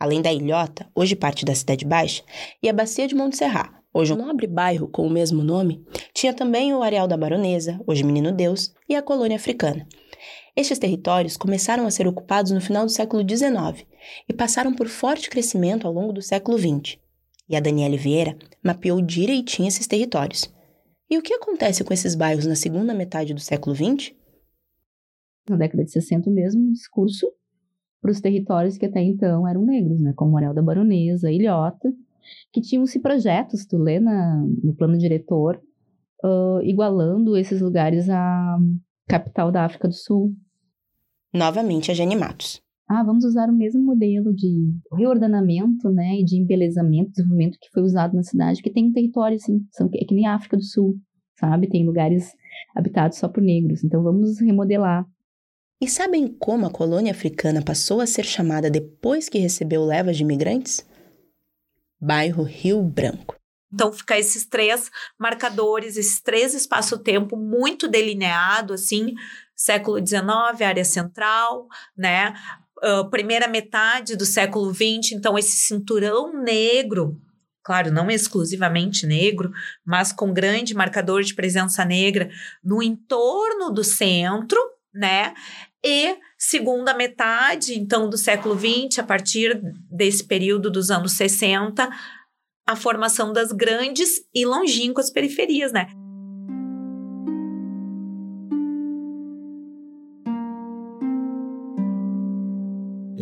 Além 0.00 0.22
da 0.22 0.32
Ilhota, 0.32 0.86
hoje 0.94 1.14
parte 1.14 1.44
da 1.44 1.54
Cidade 1.54 1.84
Baixa, 1.84 2.22
e 2.62 2.70
a 2.70 2.72
Bacia 2.72 3.06
de 3.06 3.14
Montserrat, 3.14 3.70
hoje 3.92 4.14
um 4.14 4.16
nobre 4.16 4.46
bairro 4.46 4.88
com 4.88 5.06
o 5.06 5.10
mesmo 5.10 5.42
nome, 5.44 5.84
tinha 6.14 6.32
também 6.32 6.72
o 6.72 6.82
Areal 6.82 7.06
da 7.06 7.18
Baronesa, 7.18 7.78
hoje 7.86 8.02
Menino 8.02 8.32
Deus, 8.32 8.72
e 8.88 8.96
a 8.96 9.02
Colônia 9.02 9.36
Africana, 9.36 9.86
estes 10.56 10.78
territórios 10.78 11.36
começaram 11.36 11.86
a 11.86 11.90
ser 11.90 12.06
ocupados 12.08 12.50
no 12.50 12.62
final 12.62 12.86
do 12.86 12.90
século 12.90 13.22
XIX 13.22 13.86
e 14.26 14.32
passaram 14.32 14.74
por 14.74 14.88
forte 14.88 15.28
crescimento 15.28 15.86
ao 15.86 15.92
longo 15.92 16.14
do 16.14 16.22
século 16.22 16.58
XX. 16.58 16.98
E 17.48 17.54
a 17.54 17.60
Daniele 17.60 17.98
Vieira 17.98 18.36
mapeou 18.64 19.02
direitinho 19.02 19.68
esses 19.68 19.86
territórios. 19.86 20.50
E 21.10 21.18
o 21.18 21.22
que 21.22 21.34
acontece 21.34 21.84
com 21.84 21.92
esses 21.92 22.14
bairros 22.14 22.46
na 22.46 22.56
segunda 22.56 22.94
metade 22.94 23.34
do 23.34 23.40
século 23.40 23.76
XX? 23.76 24.12
Na 25.48 25.56
década 25.56 25.84
de 25.84 25.90
60 25.92 26.30
mesmo, 26.30 26.62
um 26.62 26.72
discurso 26.72 27.30
para 28.00 28.10
os 28.10 28.20
territórios 28.20 28.78
que 28.78 28.86
até 28.86 29.02
então 29.02 29.46
eram 29.46 29.64
negros, 29.64 30.00
né, 30.00 30.12
como 30.16 30.36
Areal 30.36 30.54
da 30.54 30.62
Baronesa, 30.62 31.30
Ilhota, 31.30 31.92
que 32.52 32.60
tinham-se 32.60 32.98
projetos, 32.98 33.66
tu 33.66 33.76
lê 33.76 34.00
na, 34.00 34.44
no 34.62 34.74
plano 34.74 34.96
diretor, 34.96 35.60
uh, 36.24 36.62
igualando 36.62 37.36
esses 37.36 37.60
lugares 37.60 38.08
à 38.08 38.58
capital 39.06 39.52
da 39.52 39.64
África 39.64 39.86
do 39.86 39.94
Sul, 39.94 40.34
novamente 41.36 41.90
a 41.90 41.94
Jenny 41.94 42.16
Matos. 42.16 42.60
Ah, 42.88 43.02
vamos 43.02 43.24
usar 43.24 43.48
o 43.48 43.56
mesmo 43.56 43.82
modelo 43.82 44.32
de 44.32 44.72
reordenamento, 44.92 45.90
né, 45.90 46.20
e 46.20 46.24
de 46.24 46.40
embelezamento, 46.40 47.10
desenvolvimento 47.10 47.58
que 47.60 47.68
foi 47.72 47.82
usado 47.82 48.14
na 48.14 48.22
cidade, 48.22 48.62
que 48.62 48.70
tem 48.70 48.86
um 48.86 48.92
território, 48.92 49.36
assim, 49.36 49.58
são, 49.72 49.90
é 49.92 50.04
que 50.04 50.14
nem 50.14 50.26
a 50.26 50.36
África 50.36 50.56
do 50.56 50.62
Sul, 50.62 50.96
sabe? 51.38 51.68
Tem 51.68 51.84
lugares 51.84 52.32
habitados 52.74 53.18
só 53.18 53.28
por 53.28 53.42
negros. 53.42 53.84
Então 53.84 54.02
vamos 54.02 54.40
remodelar. 54.40 55.04
E 55.80 55.88
sabem 55.88 56.28
como 56.28 56.64
a 56.64 56.70
colônia 56.70 57.12
africana 57.12 57.62
passou 57.62 58.00
a 58.00 58.06
ser 58.06 58.24
chamada 58.24 58.70
depois 58.70 59.28
que 59.28 59.38
recebeu 59.38 59.84
levas 59.84 60.16
de 60.16 60.22
imigrantes? 60.22 60.86
Bairro 62.00 62.42
Rio 62.42 62.82
Branco. 62.82 63.36
Então, 63.72 63.92
fica 63.92 64.18
esses 64.18 64.46
três 64.46 64.90
marcadores, 65.18 65.96
esses 65.96 66.22
três 66.22 66.54
espaço-tempo 66.54 67.36
muito 67.36 67.88
delineado, 67.88 68.72
assim, 68.72 69.12
século 69.56 69.98
XIX, 69.98 70.60
área 70.60 70.84
central, 70.84 71.66
né? 71.96 72.34
Uh, 72.84 73.08
primeira 73.08 73.48
metade 73.48 74.16
do 74.16 74.26
século 74.26 74.72
XX, 74.72 75.12
então 75.12 75.38
esse 75.38 75.56
cinturão 75.56 76.42
negro, 76.42 77.18
claro, 77.64 77.90
não 77.90 78.10
exclusivamente 78.10 79.06
negro, 79.06 79.50
mas 79.84 80.12
com 80.12 80.32
grande 80.32 80.74
marcador 80.74 81.22
de 81.22 81.34
presença 81.34 81.86
negra 81.86 82.28
no 82.62 82.82
entorno 82.82 83.70
do 83.70 83.82
centro, 83.82 84.60
né? 84.94 85.32
E 85.82 86.18
segunda 86.36 86.92
metade, 86.92 87.78
então, 87.78 88.10
do 88.10 88.18
século 88.18 88.58
XX, 88.58 88.98
a 88.98 89.04
partir 89.04 89.58
desse 89.90 90.24
período 90.24 90.70
dos 90.70 90.90
anos 90.90 91.12
60, 91.12 91.88
a 92.66 92.76
formação 92.76 93.32
das 93.32 93.52
grandes 93.52 94.22
e 94.34 94.44
longínquas 94.44 95.10
periferias, 95.10 95.72
né? 95.72 95.88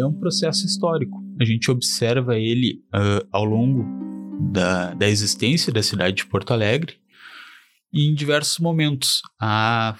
É 0.04 0.08
um 0.08 0.18
processo 0.18 0.66
histórico. 0.66 1.22
A 1.40 1.44
gente 1.44 1.70
observa 1.70 2.38
ele 2.38 2.82
uh, 2.94 3.26
ao 3.32 3.44
longo 3.44 3.84
da, 4.52 4.94
da 4.94 5.08
existência 5.08 5.72
da 5.72 5.82
cidade 5.82 6.16
de 6.16 6.26
Porto 6.26 6.52
Alegre 6.52 6.96
e 7.92 8.08
em 8.08 8.14
diversos 8.14 8.58
momentos. 8.58 9.20
Há 9.40 9.96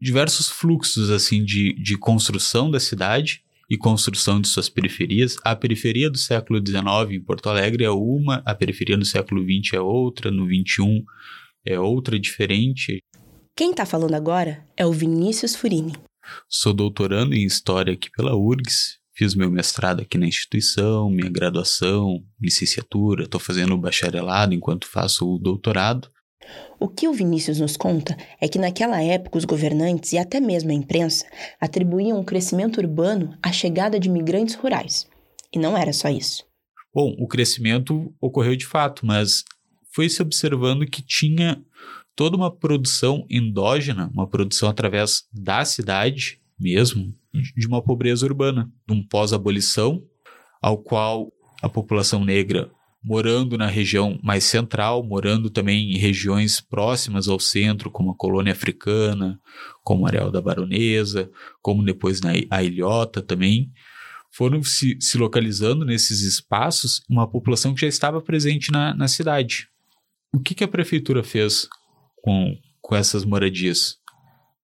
diversos 0.00 0.48
fluxos 0.48 1.10
assim 1.10 1.44
de, 1.44 1.74
de 1.82 1.98
construção 1.98 2.70
da 2.70 2.78
cidade 2.78 3.42
e 3.68 3.76
construção 3.76 4.40
de 4.40 4.48
suas 4.48 4.68
periferias. 4.68 5.36
A 5.44 5.54
periferia 5.54 6.10
do 6.10 6.16
século 6.16 6.58
XIX 6.64 7.10
em 7.10 7.22
Porto 7.22 7.48
Alegre 7.48 7.84
é 7.84 7.90
uma, 7.90 8.42
a 8.46 8.54
periferia 8.54 8.96
no 8.96 9.04
século 9.04 9.42
XX 9.42 9.74
é 9.74 9.80
outra, 9.80 10.30
no 10.30 10.46
XXI 10.46 11.04
é 11.66 11.78
outra 11.78 12.18
diferente. 12.18 13.02
Quem 13.56 13.72
está 13.72 13.84
falando 13.84 14.14
agora 14.14 14.64
é 14.76 14.86
o 14.86 14.92
Vinícius 14.92 15.54
Furini. 15.54 15.92
Sou 16.48 16.72
doutorando 16.72 17.34
em 17.34 17.44
História 17.44 17.92
aqui 17.92 18.10
pela 18.10 18.36
URGS, 18.36 18.97
fiz 19.18 19.34
meu 19.34 19.50
mestrado 19.50 20.02
aqui 20.02 20.16
na 20.16 20.28
instituição, 20.28 21.10
minha 21.10 21.28
graduação, 21.28 22.22
licenciatura, 22.40 23.24
estou 23.24 23.40
fazendo 23.40 23.74
o 23.74 23.78
bacharelado 23.78 24.54
enquanto 24.54 24.86
faço 24.86 25.28
o 25.28 25.38
doutorado. 25.38 26.08
O 26.78 26.88
que 26.88 27.08
o 27.08 27.12
Vinícius 27.12 27.58
nos 27.58 27.76
conta 27.76 28.16
é 28.40 28.46
que 28.46 28.60
naquela 28.60 29.02
época 29.02 29.36
os 29.36 29.44
governantes 29.44 30.12
e 30.12 30.18
até 30.18 30.38
mesmo 30.38 30.70
a 30.70 30.74
imprensa 30.74 31.26
atribuíam 31.60 32.20
o 32.20 32.24
crescimento 32.24 32.78
urbano 32.78 33.36
à 33.42 33.50
chegada 33.50 33.98
de 33.98 34.08
migrantes 34.08 34.54
rurais. 34.54 35.08
E 35.52 35.58
não 35.58 35.76
era 35.76 35.92
só 35.92 36.08
isso. 36.08 36.44
Bom, 36.94 37.16
o 37.18 37.26
crescimento 37.26 38.14
ocorreu 38.20 38.54
de 38.54 38.66
fato, 38.66 39.04
mas 39.04 39.42
foi 39.92 40.08
se 40.08 40.22
observando 40.22 40.86
que 40.86 41.02
tinha 41.02 41.60
toda 42.14 42.36
uma 42.36 42.54
produção 42.54 43.26
endógena, 43.28 44.08
uma 44.14 44.28
produção 44.28 44.68
através 44.68 45.24
da 45.32 45.64
cidade 45.64 46.40
mesmo, 46.58 47.14
de 47.56 47.66
uma 47.66 47.82
pobreza 47.82 48.26
urbana, 48.26 48.70
de 48.86 48.94
um 48.94 49.02
pós-abolição, 49.02 50.02
ao 50.60 50.78
qual 50.78 51.32
a 51.62 51.68
população 51.68 52.24
negra 52.24 52.70
morando 53.02 53.56
na 53.56 53.66
região 53.66 54.18
mais 54.22 54.44
central, 54.44 55.04
morando 55.04 55.48
também 55.48 55.92
em 55.92 55.98
regiões 55.98 56.60
próximas 56.60 57.28
ao 57.28 57.38
centro, 57.38 57.90
como 57.90 58.10
a 58.10 58.16
colônia 58.16 58.52
africana, 58.52 59.40
como 59.84 60.04
a 60.04 60.08
Areal 60.08 60.30
da 60.30 60.42
Baronesa, 60.42 61.30
como 61.62 61.84
depois 61.84 62.20
na 62.20 62.32
a 62.50 62.62
Ilhota 62.62 63.22
também, 63.22 63.72
foram 64.30 64.62
se, 64.62 64.98
se 65.00 65.16
localizando 65.16 65.84
nesses 65.84 66.20
espaços 66.20 67.00
uma 67.08 67.28
população 67.28 67.74
que 67.74 67.80
já 67.80 67.86
estava 67.86 68.20
presente 68.20 68.70
na, 68.70 68.94
na 68.94 69.08
cidade. 69.08 69.68
O 70.34 70.40
que, 70.40 70.54
que 70.54 70.64
a 70.64 70.68
prefeitura 70.68 71.22
fez 71.22 71.66
com, 72.16 72.56
com 72.80 72.94
essas 72.94 73.24
moradias? 73.24 73.96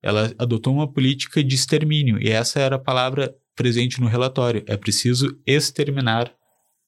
Ela 0.05 0.35
adotou 0.39 0.75
uma 0.75 0.87
política 0.87 1.43
de 1.43 1.55
extermínio, 1.55 2.23
e 2.23 2.29
essa 2.29 2.61
era 2.61 2.77
a 2.77 2.79
palavra 2.79 3.35
presente 3.57 3.99
no 4.03 4.07
relatório. 4.07 4.63
É 4.67 4.77
preciso 4.77 5.41
exterminar 5.47 6.31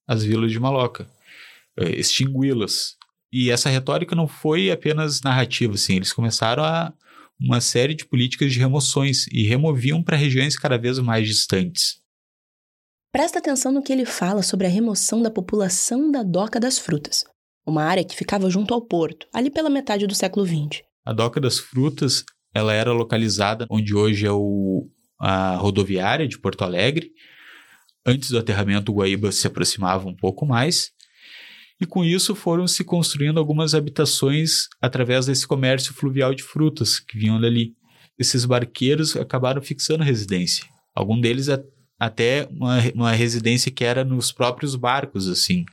as 0.06 0.23
vilas 0.23 0.52
de 0.52 0.61
Maloca. 0.61 1.08
Eh, 1.78 1.99
extingui-las. 1.99 2.94
E 3.32 3.50
essa 3.50 3.70
retórica 3.70 4.14
não 4.14 4.28
foi 4.28 4.70
apenas 4.70 5.23
narrativa, 5.23 5.73
assim, 5.73 5.96
eles 5.96 6.12
começaram 6.12 6.62
a 6.62 6.92
uma 7.40 7.58
série 7.58 7.94
de 7.94 8.04
políticas 8.04 8.52
de 8.52 8.58
remoções 8.58 9.26
e 9.32 9.44
removiam 9.44 10.02
para 10.02 10.16
regiões 10.16 10.54
cada 10.54 10.76
vez 10.76 10.99
mais 10.99 11.26
distantes. 11.26 11.99
Presta 13.11 13.38
atenção 13.38 13.73
no 13.73 13.82
que 13.82 13.94
ele 13.94 14.04
fala 14.04 14.42
sobre 14.42 14.66
a 14.66 14.70
remoção 14.70 15.23
da 15.23 15.30
população 15.30 16.11
da 16.11 16.23
Doca 16.23 16.61
das 16.61 16.78
Frutas, 16.78 17.25
uma 17.66 17.82
área 17.82 18.04
que 18.04 18.14
ficava 18.14 18.50
junto 18.50 18.75
ao 18.75 18.82
porto, 18.82 19.26
ali 19.32 19.50
pela 19.50 19.70
metade 19.70 20.06
do 20.06 20.14
século 20.14 20.44
XX. 20.44 20.82
A 21.02 21.14
Doca 21.14 21.40
das 21.40 21.58
Frutas 21.58 22.23
ela 22.56 22.72
era 22.72 22.92
localizada 22.92 23.66
onde 23.70 23.94
hoje 23.94 24.26
é 24.26 24.32
o, 24.32 24.88
a 25.18 25.56
rodoviária 25.56 26.26
de 26.26 26.38
Porto 26.38 26.62
Alegre. 26.62 27.12
Antes 28.04 28.30
do 28.30 28.38
aterramento, 28.38 28.90
o 28.90 28.94
Guaíba 28.94 29.30
se 29.32 29.46
aproximava 29.46 30.08
um 30.08 30.14
pouco 30.14 30.46
mais 30.46 30.92
e 31.80 31.84
com 31.84 32.04
isso 32.04 32.34
foram 32.34 32.66
se 32.66 32.82
construindo 32.82 33.38
algumas 33.38 33.75
habitações 33.75 34.68
através 34.80 35.26
desse 35.26 35.46
comércio 35.46 35.92
fluvial 35.92 36.34
de 36.34 36.42
frutas 36.42 36.98
que 36.98 37.18
vinham 37.18 37.40
dali. 37.40 37.75
Esses 38.18 38.46
barqueiros 38.46 39.14
acabaram 39.14 39.60
fixando 39.60 40.02
residência. 40.02 40.64
Algum 40.94 41.20
deles 41.20 41.48
até 41.98 42.48
uma, 42.50 42.78
uma 42.94 43.12
residência 43.12 43.70
que 43.70 43.84
era 43.84 44.04
nos 44.04 44.32
próprios 44.32 44.75
barcos, 44.75 45.28
assim. 45.28 45.66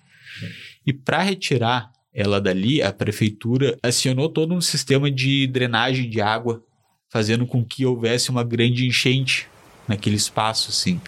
E 0.85 0.91
para 0.91 1.21
retirar 1.21 1.89
ela 2.13 2.41
dali, 2.41 2.81
a 2.81 2.91
prefeitura 2.91 3.77
acionou 3.81 4.27
todo 4.27 4.53
um 4.53 4.61
sistema 4.61 5.09
de 5.09 5.47
drenagem 5.47 6.09
de 6.09 6.19
água, 6.19 6.61
fazendo 7.13 7.45
com 7.45 7.63
que 7.63 7.85
houvesse 7.85 8.31
uma 8.31 8.43
grande 8.43 8.87
enchente 8.87 9.47
naquele 9.87 10.15
espaço, 10.15 10.71
assim. 10.71 10.99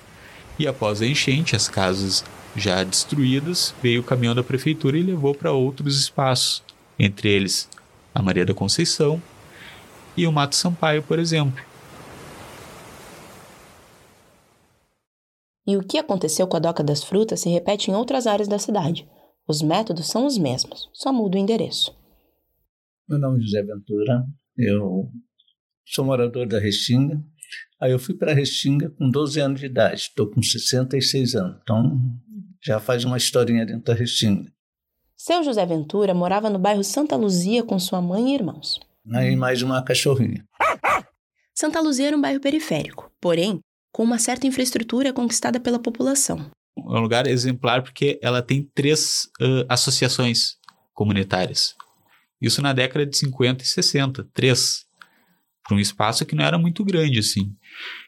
E 0.60 0.68
após 0.68 1.02
a 1.02 1.08
enchente, 1.08 1.56
as 1.56 1.68
casas 1.68 2.24
já 2.56 2.84
destruídas, 2.84 3.74
veio 3.82 4.02
o 4.02 4.04
caminhão 4.04 4.36
da 4.36 4.44
prefeitura 4.44 5.00
e 5.00 5.02
levou 5.02 5.34
para 5.34 5.52
outros 5.52 6.00
espaços, 6.00 6.64
entre 7.00 7.30
eles 7.30 7.68
a 8.14 8.22
Maria 8.22 8.46
da 8.46 8.54
Conceição 8.54 9.20
e 10.16 10.28
o 10.28 10.32
Mato 10.32 10.56
Sampaio, 10.56 11.02
por 11.02 11.18
exemplo. 11.18 11.66
E 15.66 15.76
o 15.76 15.82
que 15.82 15.98
aconteceu 15.98 16.46
com 16.46 16.56
a 16.56 16.60
Doca 16.60 16.84
das 16.84 17.04
Frutas 17.04 17.40
se 17.42 17.50
repete 17.50 17.90
em 17.90 17.96
outras 17.96 18.28
áreas 18.28 18.48
da 18.48 18.60
cidade. 18.60 19.10
Os 19.48 19.64
métodos 19.64 20.08
são 20.08 20.28
os 20.28 20.38
mesmos, 20.38 20.88
só 20.94 21.12
muda 21.12 21.36
o 21.36 21.42
endereço. 21.42 21.98
Meu 23.10 23.18
nome 23.18 23.40
é 23.40 23.42
José 23.42 23.64
Ventura, 23.64 24.24
eu 24.56 25.10
sou 25.86 26.06
morador 26.06 26.48
da 26.48 26.60
Restinga, 26.60 27.22
Aí 27.80 27.92
eu 27.92 28.00
fui 28.00 28.15
para 28.15 28.34
Restinga 28.34 28.89
com 28.89 29.10
12 29.10 29.39
anos 29.39 29.60
de 29.60 29.65
idade, 29.65 29.96
estou 29.96 30.27
com 30.27 30.42
66 30.42 31.36
anos, 31.36 31.58
então 31.62 32.00
já 32.63 32.80
faz 32.80 33.04
uma 33.04 33.18
historinha 33.18 33.65
dentro 33.65 33.84
da 33.84 33.94
Restinga. 33.94 34.51
Seu 35.15 35.44
José 35.44 35.65
Ventura 35.65 36.13
morava 36.13 36.50
no 36.50 36.58
bairro 36.58 36.84
Santa 36.84 37.15
Luzia 37.15 37.63
com 37.63 37.77
sua 37.77 38.01
mãe 38.01 38.32
e 38.32 38.36
irmãos. 38.36 38.80
Aí 39.13 39.36
mais 39.36 39.62
uma 39.62 39.84
cachorrinha. 39.84 40.46
Santa 41.54 41.80
Luzia 41.80 42.08
era 42.08 42.18
um 42.18 42.22
bairro 42.22 42.39
periférico, 42.39 43.12
porém 43.20 43.60
com 43.92 44.04
uma 44.04 44.20
certa 44.20 44.48
infraestrutura 44.48 45.13
conquistada 45.13 45.60
pela 45.60 45.80
população. 45.80 46.50
É 46.77 46.82
um 46.82 47.01
lugar 47.01 47.27
exemplar 47.27 47.82
porque 47.82 48.20
ela 48.22 48.42
tem 48.42 48.70
três 48.74 49.30
uh, 49.42 49.65
associações 49.70 50.58
comunitárias. 50.94 51.75
Isso 52.42 52.62
na 52.62 52.74
década 52.74 53.06
de 53.06 53.15
50 53.18 53.63
e 53.63 53.68
60, 53.68 54.27
três 54.34 54.85
para 55.67 55.75
um 55.75 55.79
espaço 55.79 56.25
que 56.25 56.36
não 56.36 56.43
era 56.45 56.57
muito 56.57 56.84
grande 56.86 57.19
assim. 57.19 57.51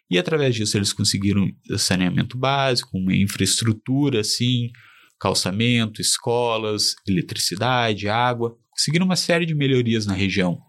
E 0.09 0.17
através 0.17 0.55
disso 0.55 0.77
eles 0.77 0.93
conseguiram 0.93 1.51
saneamento 1.77 2.37
básico, 2.37 2.97
uma 2.97 3.15
infraestrutura 3.15 4.21
assim, 4.21 4.69
calçamento, 5.19 5.99
escolas, 5.99 6.95
eletricidade, 7.07 8.07
água, 8.07 8.55
conseguiram 8.69 9.05
uma 9.05 9.15
série 9.15 9.45
de 9.45 9.55
melhorias 9.55 10.05
na 10.05 10.13
região. 10.13 10.61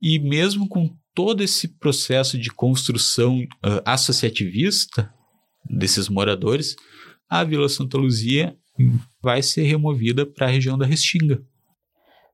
E 0.00 0.18
mesmo 0.18 0.68
com 0.68 0.96
todo 1.14 1.42
esse 1.42 1.68
processo 1.78 2.38
de 2.38 2.50
construção 2.50 3.40
uh, 3.40 3.82
associativista 3.84 5.12
desses 5.68 6.08
moradores, 6.08 6.76
a 7.28 7.44
Vila 7.44 7.68
Santa 7.68 7.98
Luzia 7.98 8.56
vai 9.20 9.42
ser 9.42 9.64
removida 9.64 10.24
para 10.24 10.46
a 10.46 10.50
região 10.50 10.78
da 10.78 10.86
Restinga. 10.86 11.42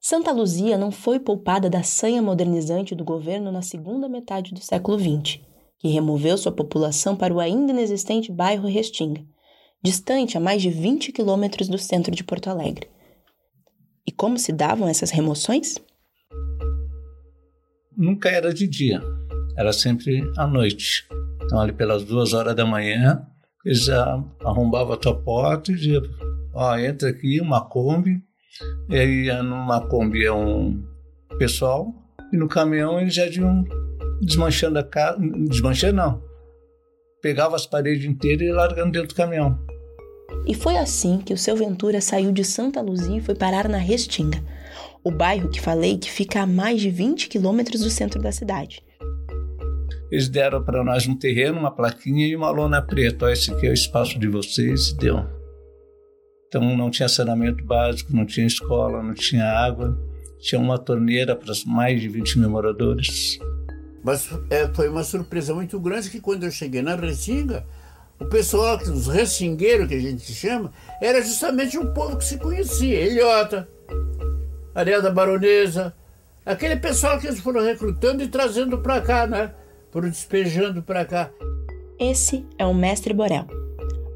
Santa 0.07 0.33
Luzia 0.33 0.77
não 0.77 0.91
foi 0.91 1.19
poupada 1.19 1.71
da 1.71 1.83
sanha 1.83 2.21
modernizante 2.21 2.95
do 2.95 3.03
governo 3.03 3.51
na 3.51 3.63
segunda 3.63 4.07
metade 4.07 4.53
do 4.53 4.61
século 4.61 4.99
XX, 4.99 5.41
que 5.79 5.89
removeu 5.89 6.37
sua 6.37 6.53
população 6.53 7.17
para 7.17 7.33
o 7.33 7.41
ainda 7.41 7.73
inexistente 7.73 8.31
bairro 8.31 8.69
Restinga, 8.69 9.25
distante 9.83 10.37
a 10.37 10.41
mais 10.41 10.61
de 10.61 10.69
20 10.69 11.11
quilômetros 11.11 11.69
do 11.69 11.79
centro 11.79 12.15
de 12.15 12.23
Porto 12.23 12.51
Alegre. 12.51 12.87
E 14.07 14.13
como 14.13 14.39
se 14.39 14.53
davam 14.53 14.87
essas 14.87 15.11
remoções? 15.11 15.77
Nunca 17.97 18.29
era 18.29 18.53
de 18.53 18.69
dia, 18.69 19.01
era 19.57 19.73
sempre 19.73 20.21
à 20.37 20.47
noite. 20.47 21.09
Então, 21.43 21.59
ali 21.59 21.73
pelas 21.73 22.05
duas 22.05 22.35
horas 22.35 22.55
da 22.55 22.67
manhã, 22.67 23.27
eles 23.65 23.85
já 23.85 24.23
arrombavam 24.45 24.93
a 24.93 24.99
tua 24.99 25.19
porta 25.19 25.73
e 25.73 25.77
diziam: 25.77 26.03
Ó, 26.53 26.77
entra 26.77 27.09
aqui, 27.09 27.41
uma 27.41 27.67
Kombi, 27.67 28.23
e 28.89 28.97
aí 28.97 29.43
numa 29.43 29.81
Kombi 29.89 30.25
é 30.25 30.33
um 30.33 30.83
pessoal 31.39 31.93
e 32.33 32.37
no 32.37 32.49
caminhão 32.49 33.01
eles 33.01 33.15
já 33.15 33.27
iam 33.27 33.65
desmanchando 34.21 34.79
a 34.79 34.85
casa. 34.85 35.19
Desmanchando 35.49 35.97
não. 35.97 36.23
Pegava 37.23 37.57
as 37.57 37.67
paredes 37.67 38.05
inteiras 38.05 38.47
e 38.47 38.53
largando 38.53 38.93
dentro 38.93 39.09
do 39.09 39.15
caminhão. 39.15 39.59
E 40.47 40.55
foi 40.55 40.77
assim 40.77 41.19
que 41.19 41.33
o 41.33 41.39
seu 41.39 41.57
Ventura 41.57 42.01
saiu 42.01 42.33
de 42.33 42.45
Santa 42.45 42.83
Luzia 42.83 43.17
e 43.17 43.21
foi 43.21 43.35
parar 43.35 43.69
na 43.69 43.79
Restinga, 43.79 44.43
o 45.03 45.11
bairro 45.11 45.49
que 45.49 45.61
falei 45.61 45.97
que 45.97 46.11
fica 46.11 46.43
a 46.43 46.47
mais 46.47 46.81
de 46.81 46.91
20 46.91 47.29
quilômetros 47.29 47.81
do 47.81 47.91
centro 47.91 48.21
da 48.21 48.31
cidade. 48.31 48.83
Eles 50.11 50.29
deram 50.29 50.63
para 50.63 50.85
nós 50.85 51.07
um 51.09 51.17
terreno, 51.17 51.59
uma 51.59 51.71
plaquinha 51.71 52.27
e 52.27 52.37
uma 52.37 52.51
lona 52.51 52.83
preta. 52.83 53.33
Esse 53.33 53.51
aqui 53.51 53.67
é 53.67 53.71
o 53.71 53.75
espaço 53.75 54.19
de 54.19 54.29
vocês, 54.29 54.93
deu. 54.93 55.25
Então 56.55 56.77
não 56.77 56.89
tinha 56.89 57.09
saneamento 57.09 57.65
básico, 57.65 58.15
não 58.15 58.25
tinha 58.25 58.47
escola, 58.47 59.03
não 59.03 59.13
tinha 59.13 59.45
água, 59.45 59.99
tinha 60.39 60.61
uma 60.61 60.79
torneira 60.79 61.35
para 61.35 61.53
mais 61.67 62.01
de 62.01 62.09
20 62.09 62.39
mil 62.39 62.49
moradores. 62.49 63.41
Mas 64.05 64.31
é, 64.49 64.69
foi 64.69 64.89
uma 64.89 65.03
surpresa 65.03 65.53
muito 65.53 65.81
grande 65.81 66.09
que 66.09 66.21
quando 66.21 66.45
eu 66.45 66.53
cheguei 66.53 66.81
na 66.81 66.95
Restinga, 66.95 67.67
o 68.21 68.27
pessoal, 68.27 68.77
os 68.77 69.09
restingueiros 69.09 69.89
que 69.89 69.95
a 69.95 70.01
gente 70.01 70.33
chama, 70.33 70.71
era 71.03 71.21
justamente 71.21 71.77
um 71.77 71.93
povo 71.93 72.17
que 72.19 72.25
se 72.25 72.39
conhecia, 72.39 73.05
Ilhota, 73.05 73.69
Areia 74.73 75.03
da 75.03 75.11
Baronesa, 75.11 75.93
aquele 76.47 76.77
pessoal 76.77 77.19
que 77.19 77.27
eles 77.27 77.41
foram 77.41 77.65
recrutando 77.65 78.23
e 78.23 78.29
trazendo 78.29 78.79
para 78.79 79.01
cá, 79.01 79.27
né? 79.27 79.53
Foram 79.91 80.09
despejando 80.09 80.85
para 80.85 81.05
cá. 81.05 81.33
Esse 81.99 82.47
é 82.57 82.65
o 82.65 82.73
Mestre 82.73 83.13
Borel, 83.13 83.49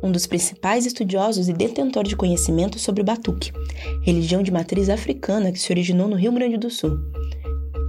um 0.02 0.12
dos 0.12 0.26
principais 0.26 0.86
estudiosos 0.86 1.48
e 1.48 1.52
detentor 1.52 2.04
de 2.04 2.16
conhecimento 2.16 2.78
sobre 2.78 3.02
o 3.02 3.04
Batuque, 3.04 3.52
religião 4.02 4.42
de 4.42 4.50
matriz 4.50 4.88
africana 4.88 5.52
que 5.52 5.58
se 5.58 5.72
originou 5.72 6.08
no 6.08 6.16
Rio 6.16 6.32
Grande 6.32 6.56
do 6.56 6.70
Sul. 6.70 6.98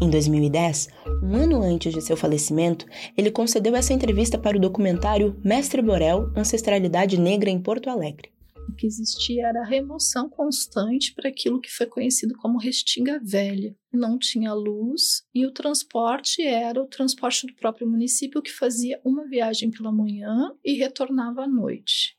Em 0.01 0.09
2010, 0.09 0.89
um 1.21 1.35
ano 1.35 1.61
antes 1.61 1.93
de 1.93 2.01
seu 2.01 2.15
falecimento, 2.15 2.85
ele 3.17 3.29
concedeu 3.29 3.75
essa 3.75 3.93
entrevista 3.93 4.37
para 4.37 4.57
o 4.57 4.59
documentário 4.59 5.35
Mestre 5.43 5.81
Borel 5.81 6.31
Ancestralidade 6.35 7.19
Negra 7.19 7.49
em 7.49 7.59
Porto 7.59 7.89
Alegre. 7.89 8.29
O 8.69 8.75
que 8.75 8.85
existia 8.85 9.47
era 9.47 9.61
a 9.61 9.65
remoção 9.65 10.29
constante 10.29 11.11
para 11.15 11.27
aquilo 11.27 11.59
que 11.59 11.71
foi 11.71 11.87
conhecido 11.87 12.35
como 12.37 12.59
Restinga 12.59 13.19
Velha. 13.23 13.75
Não 13.91 14.19
tinha 14.19 14.53
luz 14.53 15.23
e 15.33 15.43
o 15.43 15.51
transporte 15.51 16.43
era 16.43 16.79
o 16.79 16.87
transporte 16.87 17.47
do 17.47 17.55
próprio 17.55 17.89
município 17.89 18.43
que 18.43 18.51
fazia 18.51 19.01
uma 19.03 19.27
viagem 19.27 19.71
pela 19.71 19.91
manhã 19.91 20.51
e 20.63 20.73
retornava 20.73 21.43
à 21.43 21.47
noite. 21.47 22.15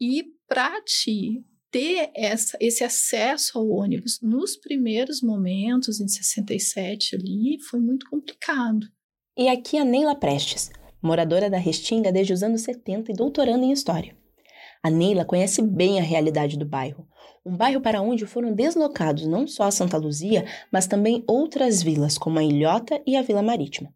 E 0.00 0.24
para 0.46 0.80
ti 0.82 1.44
ter 1.68 2.12
essa, 2.14 2.56
esse 2.60 2.84
acesso 2.84 3.58
ao 3.58 3.68
ônibus 3.68 4.20
nos 4.22 4.56
primeiros 4.56 5.20
momentos, 5.20 6.00
em 6.00 6.06
67 6.06 7.16
ali, 7.16 7.58
foi 7.68 7.80
muito 7.80 8.08
complicado. 8.08 8.86
E 9.36 9.48
aqui 9.48 9.76
a 9.78 9.84
Neila 9.84 10.14
Prestes, 10.14 10.70
moradora 11.02 11.50
da 11.50 11.58
Restinga 11.58 12.12
desde 12.12 12.32
os 12.32 12.42
anos 12.44 12.60
70 12.60 13.10
e 13.10 13.16
doutorando 13.16 13.64
em 13.64 13.72
História. 13.72 14.21
A 14.82 14.90
Neila 14.90 15.24
conhece 15.24 15.62
bem 15.62 16.00
a 16.00 16.02
realidade 16.02 16.58
do 16.58 16.64
bairro, 16.64 17.06
um 17.46 17.56
bairro 17.56 17.80
para 17.80 18.02
onde 18.02 18.26
foram 18.26 18.52
deslocados 18.52 19.26
não 19.26 19.46
só 19.46 19.64
a 19.64 19.70
Santa 19.70 19.96
Luzia, 19.96 20.44
mas 20.72 20.88
também 20.88 21.22
outras 21.26 21.82
vilas, 21.82 22.18
como 22.18 22.38
a 22.38 22.44
Ilhota 22.44 23.00
e 23.06 23.16
a 23.16 23.22
Vila 23.22 23.42
Marítima. 23.42 23.94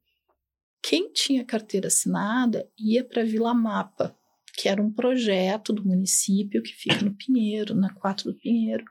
Quem 0.82 1.12
tinha 1.12 1.44
carteira 1.44 1.88
assinada 1.88 2.68
ia 2.78 3.02
para 3.02 3.22
a 3.22 3.24
Vila 3.24 3.52
Mapa, 3.52 4.16
que 4.56 4.68
era 4.68 4.80
um 4.80 4.90
projeto 4.90 5.72
do 5.72 5.84
município 5.84 6.62
que 6.62 6.72
fica 6.72 7.04
no 7.04 7.14
Pinheiro, 7.14 7.74
na 7.74 7.92
Quatro 7.92 8.32
do 8.32 8.38
Pinheiro. 8.38 8.84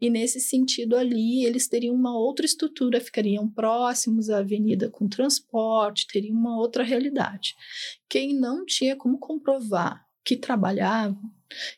E 0.00 0.10
nesse 0.10 0.40
sentido 0.40 0.96
ali, 0.96 1.44
eles 1.44 1.68
teriam 1.68 1.94
uma 1.94 2.16
outra 2.16 2.44
estrutura, 2.44 3.00
ficariam 3.00 3.48
próximos 3.48 4.28
à 4.28 4.38
avenida 4.38 4.90
com 4.90 5.08
transporte, 5.08 6.06
teriam 6.06 6.36
uma 6.36 6.58
outra 6.58 6.84
realidade. 6.84 7.54
Quem 8.08 8.34
não 8.34 8.66
tinha 8.66 8.94
como 8.94 9.18
comprovar 9.18 10.05
que 10.26 10.36
trabalhava, 10.36 11.16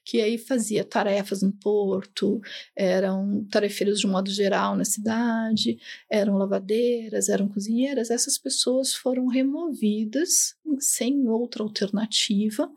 que 0.02 0.22
aí 0.22 0.38
fazia 0.38 0.82
tarefas 0.82 1.42
no 1.42 1.52
porto, 1.52 2.40
eram 2.74 3.46
tarefeiros 3.50 4.00
de 4.00 4.06
um 4.06 4.10
modo 4.10 4.30
geral 4.30 4.74
na 4.74 4.86
cidade, 4.86 5.78
eram 6.10 6.38
lavadeiras, 6.38 7.28
eram 7.28 7.46
cozinheiras, 7.46 8.08
essas 8.10 8.38
pessoas 8.38 8.94
foram 8.94 9.26
removidas 9.26 10.56
sem 10.80 11.28
outra 11.28 11.62
alternativa 11.62 12.72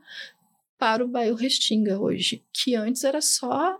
para 0.78 1.06
o 1.06 1.08
bairro 1.08 1.38
Restinga 1.38 1.98
hoje, 1.98 2.44
que 2.52 2.76
antes 2.76 3.06
era 3.06 3.22
só 3.22 3.80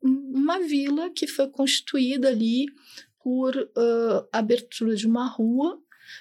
uma 0.00 0.60
vila 0.60 1.10
que 1.10 1.26
foi 1.26 1.48
constituída 1.48 2.28
ali 2.28 2.66
por 3.20 3.56
uh, 3.56 4.28
abertura 4.30 4.94
de 4.94 5.08
uma 5.08 5.26
rua, 5.26 5.80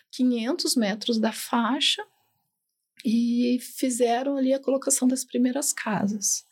500 0.09 0.75
metros 0.77 1.19
da 1.19 1.31
faixa, 1.31 2.03
e 3.03 3.59
fizeram 3.59 4.37
ali 4.37 4.53
a 4.53 4.59
colocação 4.59 5.07
das 5.07 5.23
primeiras 5.23 5.73
casas. 5.73 6.45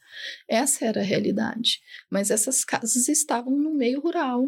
Essa 0.48 0.86
era 0.86 1.02
a 1.02 1.04
realidade. 1.04 1.80
Mas 2.10 2.32
essas 2.32 2.64
casas 2.64 3.08
estavam 3.08 3.58
no 3.58 3.74
meio 3.74 4.02
rural. 4.02 4.48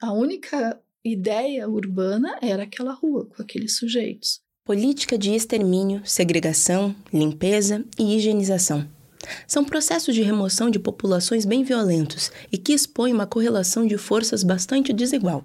A 0.00 0.12
única 0.12 0.80
ideia 1.04 1.68
urbana 1.68 2.38
era 2.42 2.64
aquela 2.64 2.92
rua 2.92 3.26
com 3.26 3.42
aqueles 3.42 3.76
sujeitos. 3.76 4.40
Política 4.64 5.18
de 5.18 5.34
extermínio, 5.34 6.02
segregação, 6.04 6.94
limpeza 7.12 7.84
e 7.98 8.16
higienização. 8.16 8.88
São 9.46 9.64
processos 9.64 10.14
de 10.14 10.22
remoção 10.22 10.70
de 10.70 10.78
populações 10.78 11.44
bem 11.44 11.64
violentos 11.64 12.30
e 12.50 12.58
que 12.58 12.72
expõem 12.72 13.12
uma 13.12 13.26
correlação 13.26 13.86
de 13.86 13.96
forças 13.96 14.42
bastante 14.42 14.92
desigual. 14.92 15.44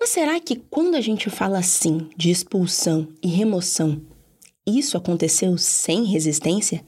Mas 0.00 0.10
será 0.10 0.38
que 0.38 0.56
quando 0.56 0.94
a 0.94 1.00
gente 1.00 1.28
fala 1.28 1.58
assim 1.58 2.08
de 2.16 2.30
expulsão 2.30 3.08
e 3.22 3.28
remoção, 3.28 4.00
isso 4.68 4.96
aconteceu 4.96 5.56
sem 5.56 6.04
resistência? 6.04 6.84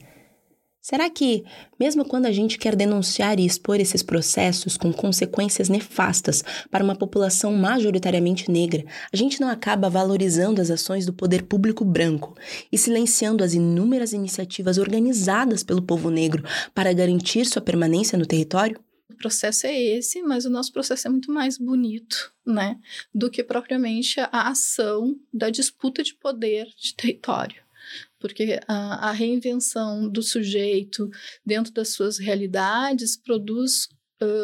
Será 0.81 1.07
que, 1.11 1.43
mesmo 1.79 2.03
quando 2.03 2.25
a 2.25 2.31
gente 2.31 2.57
quer 2.57 2.75
denunciar 2.75 3.39
e 3.39 3.45
expor 3.45 3.79
esses 3.79 4.01
processos 4.01 4.77
com 4.77 4.91
consequências 4.91 5.69
nefastas 5.69 6.43
para 6.71 6.83
uma 6.83 6.95
população 6.95 7.53
majoritariamente 7.53 8.49
negra, 8.49 8.83
a 9.13 9.15
gente 9.15 9.39
não 9.39 9.47
acaba 9.47 9.91
valorizando 9.91 10.59
as 10.59 10.71
ações 10.71 11.05
do 11.05 11.13
poder 11.13 11.43
público 11.43 11.85
branco 11.85 12.35
e 12.71 12.79
silenciando 12.79 13.43
as 13.43 13.53
inúmeras 13.53 14.11
iniciativas 14.11 14.79
organizadas 14.79 15.61
pelo 15.61 15.83
povo 15.83 16.09
negro 16.09 16.43
para 16.73 16.91
garantir 16.93 17.45
sua 17.45 17.61
permanência 17.61 18.17
no 18.17 18.25
território? 18.25 18.79
O 19.07 19.15
processo 19.17 19.67
é 19.67 19.79
esse, 19.79 20.23
mas 20.23 20.45
o 20.45 20.49
nosso 20.49 20.73
processo 20.73 21.07
é 21.07 21.11
muito 21.11 21.31
mais 21.31 21.59
bonito, 21.59 22.33
né, 22.43 22.79
do 23.13 23.29
que 23.29 23.43
propriamente 23.43 24.19
a 24.19 24.49
ação 24.49 25.15
da 25.31 25.51
disputa 25.51 26.01
de 26.01 26.15
poder 26.15 26.65
de 26.75 26.95
território 26.95 27.61
porque 28.21 28.59
a, 28.67 29.09
a 29.09 29.11
reinvenção 29.11 30.07
do 30.07 30.21
sujeito 30.21 31.09
dentro 31.45 31.73
das 31.73 31.89
suas 31.89 32.19
realidades 32.19 33.17
produz 33.17 33.89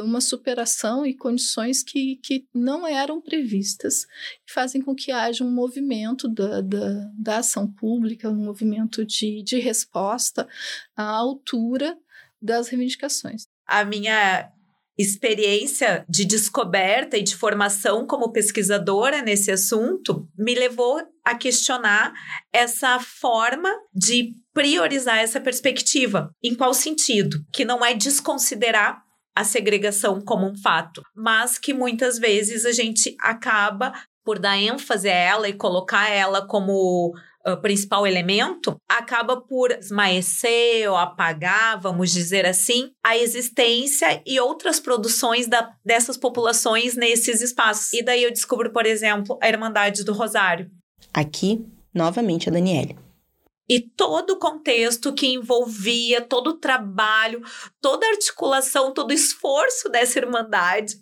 uma 0.03 0.19
superação 0.19 1.05
e 1.05 1.13
condições 1.13 1.83
que, 1.83 2.15
que 2.17 2.47
não 2.53 2.87
eram 2.87 3.21
previstas, 3.21 4.07
fazem 4.47 4.81
com 4.81 4.95
que 4.95 5.11
haja 5.11 5.43
um 5.43 5.51
movimento 5.51 6.27
da, 6.27 6.61
da, 6.61 7.11
da 7.13 7.37
ação 7.37 7.71
pública, 7.71 8.29
um 8.29 8.43
movimento 8.43 9.05
de, 9.05 9.43
de 9.43 9.59
resposta 9.59 10.47
à 10.95 11.03
altura 11.03 11.97
das 12.41 12.69
reivindicações. 12.69 13.45
A 13.67 13.85
minha 13.85 14.51
experiência 14.97 16.05
de 16.09 16.25
descoberta 16.25 17.17
e 17.17 17.23
de 17.23 17.35
formação 17.35 18.05
como 18.07 18.31
pesquisadora 18.31 19.21
nesse 19.21 19.51
assunto 19.51 20.27
me 20.37 20.55
levou 20.55 21.01
a 21.23 21.35
questionar 21.35 22.13
essa 22.51 22.99
forma 22.99 23.69
de 23.93 24.33
priorizar 24.53 25.19
essa 25.19 25.39
perspectiva. 25.39 26.31
Em 26.43 26.55
qual 26.55 26.73
sentido? 26.73 27.37
Que 27.53 27.63
não 27.63 27.85
é 27.85 27.93
desconsiderar 27.93 29.03
a 29.35 29.43
segregação 29.43 30.19
como 30.19 30.47
um 30.47 30.57
fato, 30.57 31.03
mas 31.15 31.59
que 31.59 31.73
muitas 31.73 32.17
vezes 32.17 32.65
a 32.65 32.71
gente 32.71 33.15
acaba 33.21 33.93
por 34.25 34.39
dar 34.39 34.57
ênfase 34.57 35.07
a 35.07 35.13
ela 35.13 35.47
e 35.47 35.53
colocar 35.53 36.09
ela 36.09 36.45
como 36.47 37.13
uh, 37.47 37.61
principal 37.61 38.05
elemento, 38.05 38.75
acaba 38.87 39.39
por 39.39 39.71
esmaecer 39.71 40.89
ou 40.89 40.97
apagar, 40.97 41.79
vamos 41.79 42.11
dizer 42.11 42.45
assim, 42.45 42.91
a 43.03 43.17
existência 43.17 44.21
e 44.25 44.39
outras 44.39 44.79
produções 44.79 45.47
da, 45.47 45.71
dessas 45.83 46.17
populações 46.17 46.95
nesses 46.95 47.41
espaços. 47.41 47.93
E 47.93 48.03
daí 48.03 48.23
eu 48.23 48.31
descubro, 48.31 48.71
por 48.71 48.85
exemplo, 48.85 49.37
a 49.41 49.47
Irmandade 49.47 50.03
do 50.03 50.13
Rosário. 50.13 50.69
Aqui, 51.13 51.65
novamente 51.93 52.49
a 52.49 52.51
Daniele 52.51 52.97
e 53.69 53.81
todo 53.81 54.31
o 54.31 54.39
contexto 54.39 55.13
que 55.13 55.27
envolvia 55.27 56.21
todo 56.21 56.51
o 56.51 56.57
trabalho, 56.57 57.43
toda 57.81 58.05
a 58.05 58.11
articulação, 58.11 58.93
todo 58.93 59.09
o 59.09 59.13
esforço 59.13 59.89
dessa 59.89 60.19
irmandade 60.19 60.95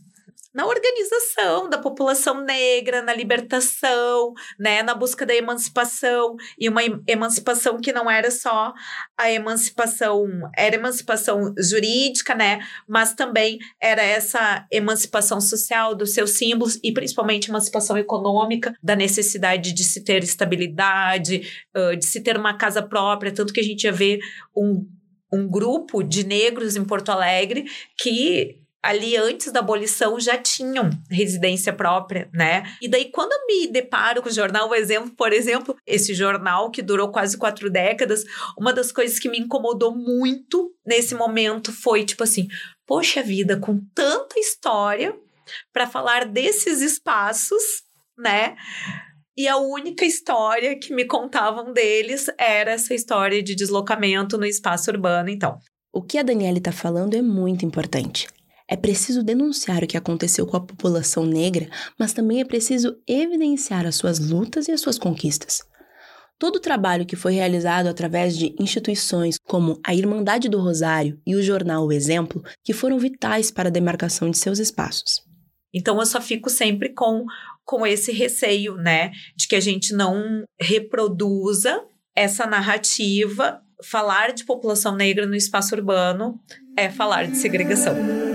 na 0.55 0.65
organização 0.65 1.69
da 1.69 1.77
população 1.77 2.41
negra, 2.45 3.01
na 3.01 3.13
libertação, 3.13 4.33
né, 4.57 4.81
na 4.81 4.93
busca 4.95 5.25
da 5.25 5.35
emancipação 5.35 6.37
e 6.57 6.69
uma 6.69 6.81
emancipação 7.05 7.77
que 7.77 7.91
não 7.91 8.09
era 8.09 8.31
só 8.31 8.73
a 9.17 9.29
emancipação, 9.29 10.25
era 10.57 10.75
emancipação 10.75 11.53
jurídica, 11.59 12.33
né, 12.33 12.59
mas 12.87 13.13
também 13.13 13.59
era 13.81 14.01
essa 14.01 14.65
emancipação 14.71 15.41
social 15.41 15.93
dos 15.93 16.13
seus 16.13 16.31
símbolos 16.31 16.79
e 16.81 16.93
principalmente 16.93 17.49
emancipação 17.49 17.97
econômica, 17.97 18.73
da 18.81 18.95
necessidade 18.95 19.73
de 19.73 19.83
se 19.83 20.05
ter 20.05 20.23
estabilidade, 20.23 21.65
de 21.99 22.05
se 22.05 22.21
ter 22.21 22.37
uma 22.37 22.57
casa 22.57 22.81
própria, 22.81 23.33
tanto 23.33 23.51
que 23.51 23.59
a 23.59 23.63
gente 23.63 23.83
ia 23.83 23.91
ver 23.91 24.19
um 24.55 24.87
um 25.33 25.49
grupo 25.49 26.01
de 26.01 26.25
negros 26.25 26.75
em 26.77 26.85
Porto 26.85 27.09
Alegre 27.09 27.65
que 27.97 28.64
ali 28.85 29.17
antes 29.17 29.51
da 29.51 29.61
abolição 29.61 30.19
já 30.19 30.37
tinham 30.37 30.91
residência 31.09 31.73
própria, 31.73 32.29
né? 32.31 32.63
E 32.79 32.87
daí, 32.87 33.09
quando 33.11 33.31
eu 33.31 33.47
me 33.47 33.67
deparo 33.67 34.21
com 34.21 34.29
o 34.29 34.31
jornal, 34.31 34.69
o 34.69 34.75
exemplo, 34.75 35.11
por 35.17 35.33
exemplo, 35.33 35.75
esse 35.87 36.13
jornal 36.13 36.69
que 36.69 36.83
durou 36.83 37.11
quase 37.11 37.35
quatro 37.35 37.67
décadas, 37.67 38.23
uma 38.55 38.71
das 38.71 38.91
coisas 38.91 39.17
que 39.17 39.27
me 39.27 39.39
incomodou 39.39 39.95
muito 39.95 40.71
nesse 40.85 41.15
momento 41.15 41.73
foi 41.73 42.05
tipo 42.05 42.23
assim: 42.23 42.47
poxa 42.85 43.23
vida, 43.23 43.59
com 43.59 43.81
tanta 43.95 44.39
história 44.39 45.17
para 45.73 45.87
falar 45.87 46.27
desses 46.27 46.81
espaços, 46.81 47.63
né? 48.15 48.55
E 49.35 49.47
a 49.47 49.57
única 49.57 50.05
história 50.05 50.79
que 50.79 50.93
me 50.93 51.05
contavam 51.05 51.73
deles 51.73 52.27
era 52.37 52.73
essa 52.73 52.93
história 52.93 53.41
de 53.41 53.55
deslocamento 53.55 54.37
no 54.37 54.45
espaço 54.45 54.91
urbano, 54.91 55.29
então. 55.29 55.57
O 55.91 56.03
que 56.03 56.19
a 56.19 56.23
Daniela 56.23 56.59
está 56.59 56.71
falando 56.71 57.15
é 57.15 57.21
muito 57.21 57.65
importante. 57.65 58.27
É 58.67 58.75
preciso 58.75 59.23
denunciar 59.23 59.84
o 59.84 59.88
que 59.88 59.97
aconteceu 59.97 60.47
com 60.47 60.58
a 60.58 60.65
população 60.65 61.25
negra, 61.25 61.69
mas 61.99 62.13
também 62.13 62.41
é 62.41 62.45
preciso 62.45 62.97
evidenciar 63.08 63.86
as 63.86 63.95
suas 63.95 64.19
lutas 64.19 64.67
e 64.67 64.71
as 64.71 64.82
suas 64.82 64.97
conquistas. 64.97 65.60
Todo 66.38 66.58
o 66.58 66.62
trabalho 66.62 67.06
que 67.06 67.15
foi 67.15 67.34
realizado 67.34 67.88
através 67.88 68.38
de 68.38 68.54
instituições 68.60 69.38
como 69.47 69.80
a 69.86 69.95
Irmandade 69.95 70.49
do 70.49 70.60
Rosário 70.60 71.19
e 71.25 71.36
o 71.36 71.41
jornal 71.41 71.86
O 71.86 71.93
Exemplo, 71.93 72.43
que 72.63 72.73
foram 72.73 72.99
vitais 72.99 73.51
para 73.51 73.69
a 73.69 73.71
demarcação 73.71 74.30
de 74.30 74.38
seus 74.38 74.60
espaços. 74.60 75.21
Então 75.73 75.99
eu 75.99 76.06
só 76.06 76.19
fico 76.19 76.49
sempre 76.49 76.93
com, 76.93 77.25
com 77.63 77.86
esse 77.86 78.12
receio, 78.12 78.75
né, 78.75 79.12
de 79.36 79.47
que 79.47 79.56
a 79.56 79.62
gente 79.62 79.93
não 79.93 80.43
reproduza 80.60 81.84
essa 82.15 82.45
narrativa. 82.45 83.62
Falar 83.84 84.34
de 84.34 84.45
população 84.45 84.95
negra 84.95 85.25
no 85.25 85.36
espaço 85.36 85.75
urbano 85.75 86.39
é 86.78 86.89
falar 86.89 87.28
de 87.28 87.38
segregação. 87.38 88.34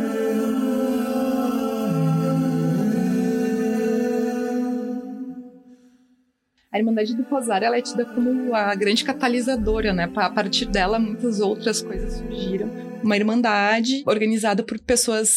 Irmandade 6.80 7.14
do 7.14 7.22
Rosário 7.22 7.66
ela 7.66 7.76
é 7.76 7.82
tida 7.82 8.04
como 8.04 8.54
a 8.54 8.74
grande 8.74 9.04
catalisadora, 9.04 9.92
né? 9.92 10.10
A 10.16 10.30
partir 10.30 10.66
dela, 10.66 10.98
muitas 10.98 11.40
outras 11.40 11.82
coisas 11.82 12.14
surgiram. 12.14 12.68
Uma 13.02 13.16
irmandade 13.16 14.02
organizada 14.06 14.62
por 14.62 14.78
pessoas 14.78 15.30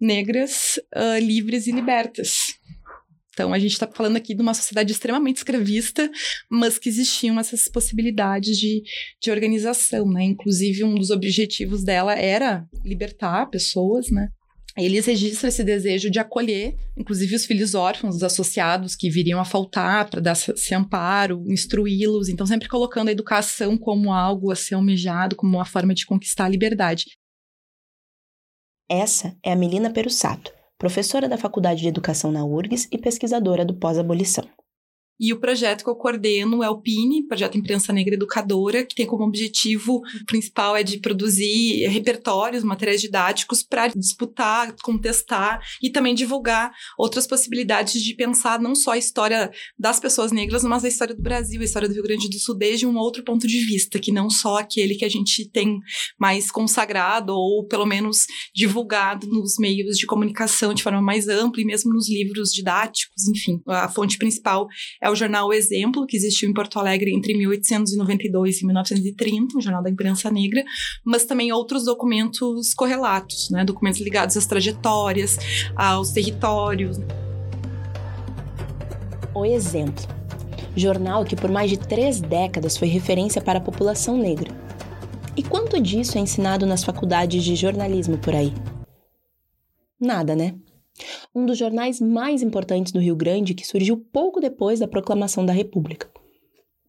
negras, 0.00 0.80
uh, 0.96 1.18
livres 1.18 1.66
e 1.66 1.72
libertas. 1.72 2.54
Então, 3.32 3.54
a 3.54 3.58
gente 3.58 3.72
está 3.72 3.86
falando 3.86 4.16
aqui 4.16 4.34
de 4.34 4.42
uma 4.42 4.52
sociedade 4.52 4.92
extremamente 4.92 5.38
escravista, 5.38 6.10
mas 6.50 6.78
que 6.78 6.88
existiam 6.88 7.38
essas 7.38 7.68
possibilidades 7.68 8.58
de, 8.58 8.82
de 9.22 9.30
organização, 9.30 10.06
né? 10.06 10.24
Inclusive, 10.24 10.84
um 10.84 10.94
dos 10.94 11.10
objetivos 11.10 11.82
dela 11.84 12.14
era 12.14 12.66
libertar 12.84 13.46
pessoas, 13.46 14.10
né? 14.10 14.28
Eles 14.84 15.06
registram 15.06 15.48
esse 15.48 15.62
desejo 15.62 16.10
de 16.10 16.18
acolher, 16.18 16.74
inclusive 16.96 17.36
os 17.36 17.44
filhos 17.44 17.74
órfãos, 17.74 18.16
os 18.16 18.22
associados 18.22 18.96
que 18.96 19.10
viriam 19.10 19.38
a 19.38 19.44
faltar 19.44 20.08
para 20.08 20.20
dar 20.20 20.32
esse 20.32 20.74
amparo, 20.74 21.44
instruí-los. 21.48 22.28
Então, 22.28 22.46
sempre 22.46 22.68
colocando 22.68 23.08
a 23.08 23.12
educação 23.12 23.76
como 23.76 24.12
algo 24.12 24.50
a 24.50 24.56
ser 24.56 24.74
almejado, 24.74 25.36
como 25.36 25.56
uma 25.56 25.64
forma 25.64 25.94
de 25.94 26.06
conquistar 26.06 26.46
a 26.46 26.48
liberdade. 26.48 27.04
Essa 28.88 29.36
é 29.44 29.52
a 29.52 29.56
Melina 29.56 29.92
Perussato, 29.92 30.52
professora 30.78 31.28
da 31.28 31.38
Faculdade 31.38 31.80
de 31.80 31.88
Educação 31.88 32.32
na 32.32 32.44
URGS 32.44 32.88
e 32.90 32.98
pesquisadora 32.98 33.64
do 33.64 33.74
pós-abolição. 33.74 34.48
E 35.20 35.34
o 35.34 35.38
projeto 35.38 35.84
que 35.84 35.90
eu 35.90 35.94
coordeno 35.94 36.62
é 36.62 36.70
o 36.70 36.80
PINE, 36.80 37.26
Projeto 37.26 37.58
Imprensa 37.58 37.92
Negra 37.92 38.14
Educadora, 38.14 38.86
que 38.86 38.94
tem 38.94 39.04
como 39.04 39.24
objetivo 39.24 40.00
principal 40.26 40.74
é 40.74 40.82
de 40.82 40.98
produzir 40.98 41.86
repertórios, 41.88 42.64
materiais 42.64 43.02
didáticos 43.02 43.62
para 43.62 43.88
disputar, 43.88 44.74
contestar 44.82 45.60
e 45.82 45.90
também 45.90 46.14
divulgar 46.14 46.72
outras 46.96 47.26
possibilidades 47.26 48.02
de 48.02 48.14
pensar 48.14 48.58
não 48.58 48.74
só 48.74 48.92
a 48.92 48.98
história 48.98 49.50
das 49.78 50.00
pessoas 50.00 50.32
negras, 50.32 50.64
mas 50.64 50.86
a 50.86 50.88
história 50.88 51.14
do 51.14 51.22
Brasil, 51.22 51.60
a 51.60 51.64
história 51.64 51.86
do 51.86 51.92
Rio 51.92 52.02
Grande 52.02 52.30
do 52.30 52.38
Sul 52.38 52.54
desde 52.54 52.86
um 52.86 52.96
outro 52.96 53.22
ponto 53.22 53.46
de 53.46 53.60
vista, 53.60 53.98
que 53.98 54.10
não 54.10 54.30
só 54.30 54.56
aquele 54.56 54.94
que 54.94 55.04
a 55.04 55.08
gente 55.10 55.46
tem 55.50 55.78
mais 56.18 56.50
consagrado 56.50 57.34
ou 57.34 57.66
pelo 57.66 57.84
menos 57.84 58.26
divulgado 58.54 59.26
nos 59.26 59.58
meios 59.58 59.98
de 59.98 60.06
comunicação 60.06 60.72
de 60.72 60.82
forma 60.82 61.02
mais 61.02 61.28
ampla 61.28 61.60
e 61.60 61.66
mesmo 61.66 61.92
nos 61.92 62.08
livros 62.08 62.52
didáticos, 62.52 63.28
enfim. 63.28 63.60
A 63.66 63.88
fonte 63.88 64.16
principal 64.16 64.66
é 65.02 65.09
o 65.10 65.14
jornal 65.16 65.48
O 65.48 65.52
Exemplo, 65.52 66.06
que 66.06 66.16
existiu 66.16 66.48
em 66.48 66.52
Porto 66.52 66.78
Alegre 66.78 67.14
entre 67.14 67.36
1892 67.36 68.60
e 68.60 68.66
1930, 68.66 69.56
um 69.56 69.60
jornal 69.60 69.82
da 69.82 69.90
imprensa 69.90 70.30
negra, 70.30 70.64
mas 71.04 71.24
também 71.24 71.52
outros 71.52 71.84
documentos 71.84 72.72
correlatos, 72.74 73.50
né, 73.50 73.64
documentos 73.64 74.00
ligados 74.00 74.36
às 74.36 74.46
trajetórias, 74.46 75.38
aos 75.76 76.10
territórios. 76.10 76.98
O 79.34 79.44
Exemplo, 79.44 80.04
jornal 80.76 81.24
que 81.24 81.36
por 81.36 81.50
mais 81.50 81.70
de 81.70 81.78
três 81.78 82.20
décadas 82.20 82.76
foi 82.76 82.88
referência 82.88 83.40
para 83.40 83.58
a 83.58 83.62
população 83.62 84.16
negra. 84.16 84.50
E 85.36 85.42
quanto 85.42 85.80
disso 85.80 86.18
é 86.18 86.20
ensinado 86.20 86.66
nas 86.66 86.84
faculdades 86.84 87.42
de 87.44 87.54
jornalismo 87.54 88.18
por 88.18 88.34
aí? 88.34 88.52
Nada, 90.00 90.34
né? 90.34 90.54
Um 91.34 91.46
dos 91.46 91.58
jornais 91.58 92.00
mais 92.00 92.42
importantes 92.42 92.92
do 92.92 93.00
Rio 93.00 93.16
Grande 93.16 93.54
que 93.54 93.66
surgiu 93.66 93.96
pouco 93.96 94.40
depois 94.40 94.80
da 94.80 94.88
proclamação 94.88 95.44
da 95.44 95.52
República. 95.52 96.10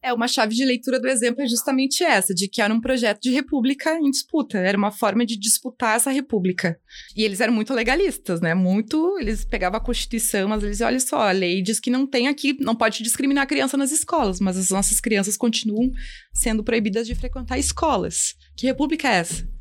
É, 0.03 0.11
uma 0.11 0.27
chave 0.27 0.55
de 0.55 0.65
leitura 0.65 0.99
do 0.99 1.07
exemplo 1.07 1.43
é 1.43 1.47
justamente 1.47 2.03
essa, 2.03 2.33
de 2.33 2.47
que 2.47 2.59
era 2.59 2.73
um 2.73 2.81
projeto 2.81 3.21
de 3.21 3.29
república 3.29 3.99
em 3.99 4.09
disputa, 4.09 4.57
era 4.57 4.75
uma 4.75 4.89
forma 4.89 5.23
de 5.23 5.37
disputar 5.37 5.95
essa 5.95 6.09
república. 6.09 6.79
E 7.15 7.23
eles 7.23 7.39
eram 7.39 7.53
muito 7.53 7.71
legalistas, 7.71 8.41
né? 8.41 8.55
Muito, 8.55 9.19
eles 9.19 9.45
pegavam 9.45 9.77
a 9.77 9.83
Constituição, 9.83 10.49
mas 10.49 10.63
eles 10.63 10.77
diziam, 10.77 10.87
olha 10.87 10.99
só, 10.99 11.19
a 11.19 11.31
lei 11.31 11.61
diz 11.61 11.79
que 11.79 11.91
não 11.91 12.07
tem 12.07 12.27
aqui, 12.27 12.57
não 12.59 12.75
pode 12.75 13.03
discriminar 13.03 13.43
a 13.43 13.47
criança 13.47 13.77
nas 13.77 13.91
escolas, 13.91 14.39
mas 14.39 14.57
as 14.57 14.71
nossas 14.71 14.99
crianças 14.99 15.37
continuam 15.37 15.91
sendo 16.33 16.63
proibidas 16.63 17.05
de 17.05 17.13
frequentar 17.13 17.59
escolas. 17.59 18.33
Que 18.57 18.65
república 18.65 19.07
é 19.07 19.17
essa? 19.17 19.60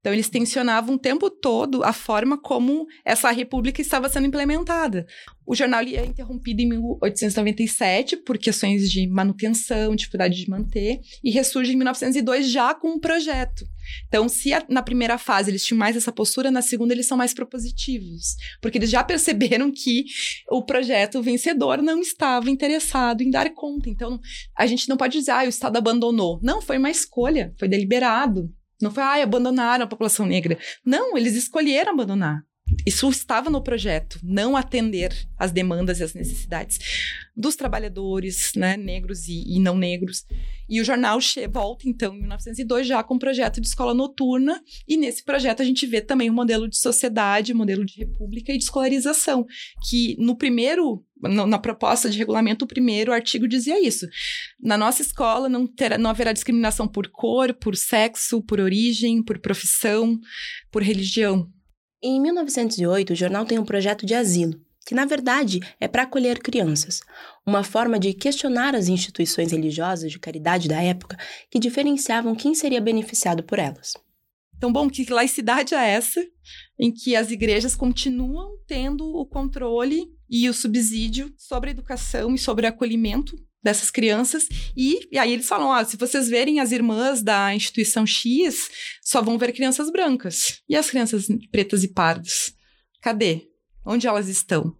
Então, 0.00 0.12
eles 0.12 0.28
tensionavam 0.28 0.94
o 0.94 0.98
tempo 0.98 1.28
todo 1.28 1.82
a 1.82 1.92
forma 1.92 2.40
como 2.40 2.86
essa 3.04 3.30
república 3.30 3.80
estava 3.80 4.08
sendo 4.08 4.26
implementada. 4.26 5.06
O 5.44 5.54
jornal 5.54 5.80
é 5.80 6.04
interrompido 6.04 6.60
em 6.60 6.68
1897 6.68 8.18
por 8.18 8.38
questões 8.38 8.90
de 8.90 9.08
manutenção, 9.08 9.96
dificuldade 9.96 10.36
de 10.36 10.48
manter, 10.48 11.00
e 11.24 11.30
ressurge 11.30 11.72
em 11.72 11.76
1902 11.76 12.50
já 12.50 12.74
com 12.74 12.90
um 12.90 13.00
projeto. 13.00 13.64
Então, 14.06 14.28
se 14.28 14.52
a, 14.52 14.64
na 14.68 14.82
primeira 14.82 15.16
fase 15.16 15.50
eles 15.50 15.64
tinham 15.64 15.78
mais 15.78 15.96
essa 15.96 16.12
postura, 16.12 16.50
na 16.50 16.62
segunda 16.62 16.92
eles 16.92 17.06
são 17.06 17.16
mais 17.16 17.32
propositivos, 17.32 18.36
porque 18.60 18.78
eles 18.78 18.90
já 18.90 19.02
perceberam 19.02 19.72
que 19.72 20.04
o 20.50 20.62
projeto 20.62 21.22
vencedor 21.22 21.82
não 21.82 22.00
estava 22.00 22.50
interessado 22.50 23.22
em 23.22 23.30
dar 23.30 23.48
conta. 23.54 23.88
Então, 23.88 24.20
a 24.56 24.66
gente 24.66 24.88
não 24.88 24.96
pode 24.96 25.18
dizer, 25.18 25.30
ah, 25.30 25.44
o 25.44 25.48
Estado 25.48 25.78
abandonou. 25.78 26.38
Não, 26.42 26.60
foi 26.60 26.76
uma 26.78 26.90
escolha, 26.90 27.54
foi 27.58 27.68
deliberado. 27.68 28.52
Não 28.80 28.90
foi, 28.90 29.02
ah, 29.02 29.22
abandonaram 29.22 29.84
a 29.84 29.88
população 29.88 30.26
negra. 30.26 30.58
Não, 30.84 31.16
eles 31.16 31.34
escolheram 31.34 31.92
abandonar. 31.92 32.47
Isso 32.86 33.08
estava 33.08 33.50
no 33.50 33.62
projeto, 33.62 34.18
não 34.22 34.56
atender 34.56 35.12
às 35.38 35.52
demandas 35.52 36.00
e 36.00 36.04
às 36.04 36.14
necessidades 36.14 36.78
dos 37.36 37.54
trabalhadores, 37.54 38.52
né, 38.56 38.76
negros 38.76 39.28
e, 39.28 39.44
e 39.46 39.60
não 39.60 39.76
negros. 39.76 40.24
E 40.68 40.80
o 40.80 40.84
jornal 40.84 41.18
volta, 41.50 41.88
então, 41.88 42.14
em 42.14 42.20
1902, 42.20 42.86
já 42.86 43.02
com 43.02 43.14
um 43.14 43.18
projeto 43.18 43.60
de 43.60 43.66
escola 43.66 43.94
noturna, 43.94 44.62
e 44.86 44.96
nesse 44.96 45.24
projeto 45.24 45.62
a 45.62 45.64
gente 45.64 45.86
vê 45.86 46.00
também 46.00 46.28
o 46.28 46.32
um 46.32 46.36
modelo 46.36 46.68
de 46.68 46.76
sociedade, 46.76 47.54
modelo 47.54 47.84
de 47.84 47.96
república 47.96 48.52
e 48.52 48.58
de 48.58 48.64
escolarização, 48.64 49.46
que 49.88 50.16
no 50.18 50.36
primeiro 50.36 51.04
na 51.20 51.58
proposta 51.58 52.08
de 52.08 52.16
regulamento, 52.16 52.64
o 52.64 52.68
primeiro 52.68 53.12
artigo 53.12 53.48
dizia 53.48 53.84
isso. 53.84 54.06
Na 54.60 54.78
nossa 54.78 55.02
escola 55.02 55.48
não, 55.48 55.66
terá, 55.66 55.98
não 55.98 56.10
haverá 56.10 56.32
discriminação 56.32 56.86
por 56.86 57.08
cor, 57.08 57.52
por 57.54 57.74
sexo, 57.74 58.40
por 58.40 58.60
origem, 58.60 59.22
por 59.22 59.38
profissão, 59.40 60.18
por 60.70 60.82
religião. 60.82 61.50
Em 62.00 62.20
1908, 62.20 63.12
o 63.12 63.16
jornal 63.16 63.44
tem 63.44 63.58
um 63.58 63.64
projeto 63.64 64.06
de 64.06 64.14
asilo, 64.14 64.54
que 64.86 64.94
na 64.94 65.04
verdade 65.04 65.58
é 65.80 65.88
para 65.88 66.04
acolher 66.04 66.38
crianças, 66.38 67.00
uma 67.44 67.64
forma 67.64 67.98
de 67.98 68.14
questionar 68.14 68.76
as 68.76 68.86
instituições 68.86 69.50
religiosas 69.50 70.12
de 70.12 70.18
caridade 70.18 70.68
da 70.68 70.80
época 70.80 71.18
que 71.50 71.58
diferenciavam 71.58 72.36
quem 72.36 72.54
seria 72.54 72.80
beneficiado 72.80 73.42
por 73.42 73.58
elas. 73.58 73.94
Então, 74.58 74.72
bom, 74.72 74.90
que 74.90 75.10
laicidade 75.10 75.72
é 75.74 75.88
essa 75.88 76.20
em 76.78 76.92
que 76.92 77.14
as 77.14 77.30
igrejas 77.30 77.76
continuam 77.76 78.58
tendo 78.66 79.06
o 79.06 79.24
controle 79.24 80.08
e 80.28 80.48
o 80.48 80.52
subsídio 80.52 81.32
sobre 81.38 81.70
a 81.70 81.72
educação 81.72 82.34
e 82.34 82.38
sobre 82.38 82.66
o 82.66 82.68
acolhimento 82.68 83.36
dessas 83.62 83.90
crianças. 83.90 84.48
E, 84.76 85.08
e 85.12 85.18
aí 85.18 85.32
eles 85.32 85.48
falam: 85.48 85.68
ó, 85.68 85.84
se 85.84 85.96
vocês 85.96 86.28
verem 86.28 86.58
as 86.58 86.72
irmãs 86.72 87.22
da 87.22 87.54
instituição 87.54 88.04
X, 88.04 88.68
só 89.00 89.22
vão 89.22 89.38
ver 89.38 89.52
crianças 89.52 89.90
brancas. 89.90 90.60
E 90.68 90.74
as 90.74 90.90
crianças 90.90 91.28
pretas 91.52 91.84
e 91.84 91.88
pardas? 91.88 92.52
Cadê? 93.00 93.48
Onde 93.86 94.08
elas 94.08 94.28
estão? 94.28 94.76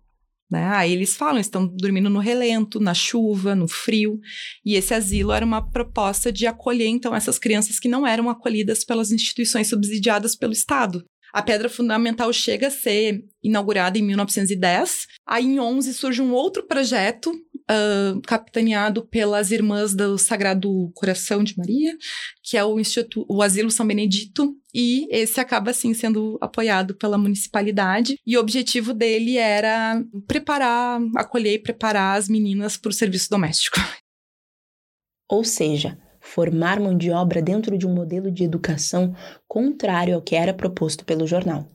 Né? 0.51 0.65
Aí 0.69 0.93
eles 0.93 1.15
falam, 1.17 1.39
estão 1.39 1.67
dormindo 1.67 2.09
no 2.09 2.21
relento, 2.21 2.81
na 2.81 2.95
chuva, 2.95 3.55
no 3.55 3.69
frio. 3.69 4.19
E 4.65 4.75
esse 4.75 4.95
asilo 4.95 5.33
era 5.33 5.45
uma 5.45 5.71
proposta 5.71 6.33
de 6.33 6.47
acolher, 6.47 6.89
então, 6.89 7.15
essas 7.15 7.39
crianças 7.39 7.79
que 7.79 7.89
não 7.89 8.07
eram 8.07 8.31
acolhidas 8.31 8.85
pelas 8.85 9.13
instituições 9.13 9.69
subsidiadas 9.69 10.35
pelo 10.35 10.53
Estado. 10.53 11.05
A 11.33 11.43
pedra 11.43 11.69
fundamental 11.69 12.33
chega 12.33 12.69
a 12.69 12.71
ser 12.71 13.23
inaugurada 13.43 13.99
em 13.99 14.03
1910. 14.03 15.07
Aí, 15.27 15.45
em 15.45 15.61
11, 15.61 15.93
surge 15.93 16.23
um 16.23 16.33
outro 16.33 16.67
projeto 16.67 17.33
uh, 17.71 18.21
capitaneado 18.23 19.07
pelas 19.07 19.51
Irmãs 19.51 19.95
do 19.95 20.19
Sagrado 20.19 20.91
Coração 20.95 21.45
de 21.45 21.57
Maria, 21.57 21.97
que 22.43 22.57
é 22.57 22.65
o 22.65 22.81
Instituto, 22.81 23.27
o 23.29 23.43
Asilo 23.43 23.71
São 23.71 23.87
Benedito, 23.87 24.55
e 24.75 25.07
esse 25.11 25.41
acaba 25.41 25.71
assim 25.71 25.95
sendo 25.95 26.39
apoiado 26.41 26.95
pela 26.95 27.19
municipalidade. 27.19 28.17
E 28.27 28.37
o 28.37 28.41
objetivo 28.41 28.93
dele 28.93 29.37
era 29.37 30.03
preparar, 30.27 31.01
acolher 31.17 31.55
e 31.55 31.63
preparar 31.63 32.19
as 32.19 32.29
meninas 32.29 32.77
para 32.77 32.91
o 32.91 32.93
serviço 32.93 33.31
doméstico. 33.31 33.79
Ou 35.31 35.45
seja, 35.45 35.99
formar 36.21 36.81
mão 36.81 36.97
de 36.97 37.11
obra 37.11 37.43
dentro 37.43 37.77
de 37.77 37.87
um 37.87 37.95
modelo 37.95 38.31
de 38.31 38.45
educação 38.45 39.15
contrário 39.47 40.15
ao 40.15 40.23
que 40.23 40.35
era 40.35 40.55
proposto 40.55 41.05
pelo 41.05 41.27
jornal. 41.27 41.69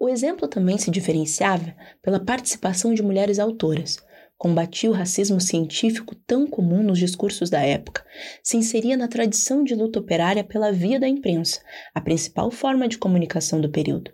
O 0.00 0.08
exemplo 0.08 0.46
também 0.46 0.78
se 0.78 0.90
diferenciava 0.90 1.74
pela 2.00 2.20
participação 2.20 2.94
de 2.94 3.02
mulheres 3.02 3.38
autoras, 3.38 3.98
combatia 4.38 4.88
o 4.88 4.94
racismo 4.94 5.40
científico 5.40 6.14
tão 6.14 6.46
comum 6.46 6.82
nos 6.82 6.98
discursos 6.98 7.50
da 7.50 7.60
época, 7.60 8.04
se 8.42 8.56
inseria 8.56 8.96
na 8.96 9.08
tradição 9.08 9.64
de 9.64 9.74
luta 9.74 9.98
operária 9.98 10.44
pela 10.44 10.72
via 10.72 11.00
da 11.00 11.08
imprensa, 11.08 11.60
a 11.92 12.00
principal 12.00 12.48
forma 12.50 12.86
de 12.86 12.96
comunicação 12.96 13.60
do 13.60 13.68
período. 13.68 14.12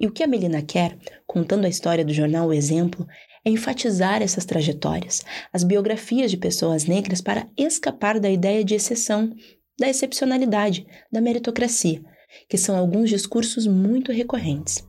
E 0.00 0.06
o 0.06 0.10
que 0.10 0.22
a 0.22 0.26
Melina 0.26 0.62
quer, 0.62 0.98
contando 1.26 1.66
a 1.66 1.68
história 1.68 2.04
do 2.04 2.14
jornal 2.14 2.48
O 2.48 2.52
Exemplo, 2.52 3.06
é 3.44 3.50
enfatizar 3.50 4.22
essas 4.22 4.44
trajetórias, 4.46 5.22
as 5.52 5.62
biografias 5.62 6.30
de 6.30 6.38
pessoas 6.38 6.86
negras 6.86 7.20
para 7.20 7.46
escapar 7.56 8.18
da 8.18 8.30
ideia 8.30 8.64
de 8.64 8.74
exceção, 8.74 9.32
da 9.78 9.88
excepcionalidade, 9.88 10.86
da 11.10 11.20
meritocracia, 11.20 12.02
que 12.48 12.56
são 12.56 12.76
alguns 12.76 13.10
discursos 13.10 13.66
muito 13.66 14.12
recorrentes. 14.12 14.82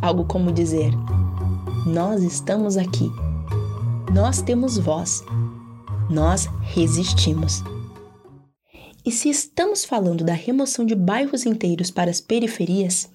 Algo 0.00 0.26
como 0.26 0.52
dizer: 0.52 0.90
Nós 1.86 2.24
estamos 2.24 2.76
aqui. 2.76 3.08
Nós 4.12 4.42
temos 4.42 4.76
voz. 4.76 5.22
Nós 6.10 6.46
resistimos. 6.60 7.62
E 9.06 9.12
se 9.12 9.28
estamos 9.28 9.84
falando 9.84 10.24
da 10.24 10.32
remoção 10.32 10.84
de 10.84 10.96
bairros 10.96 11.46
inteiros 11.46 11.92
para 11.92 12.10
as 12.10 12.20
periferias, 12.20 13.08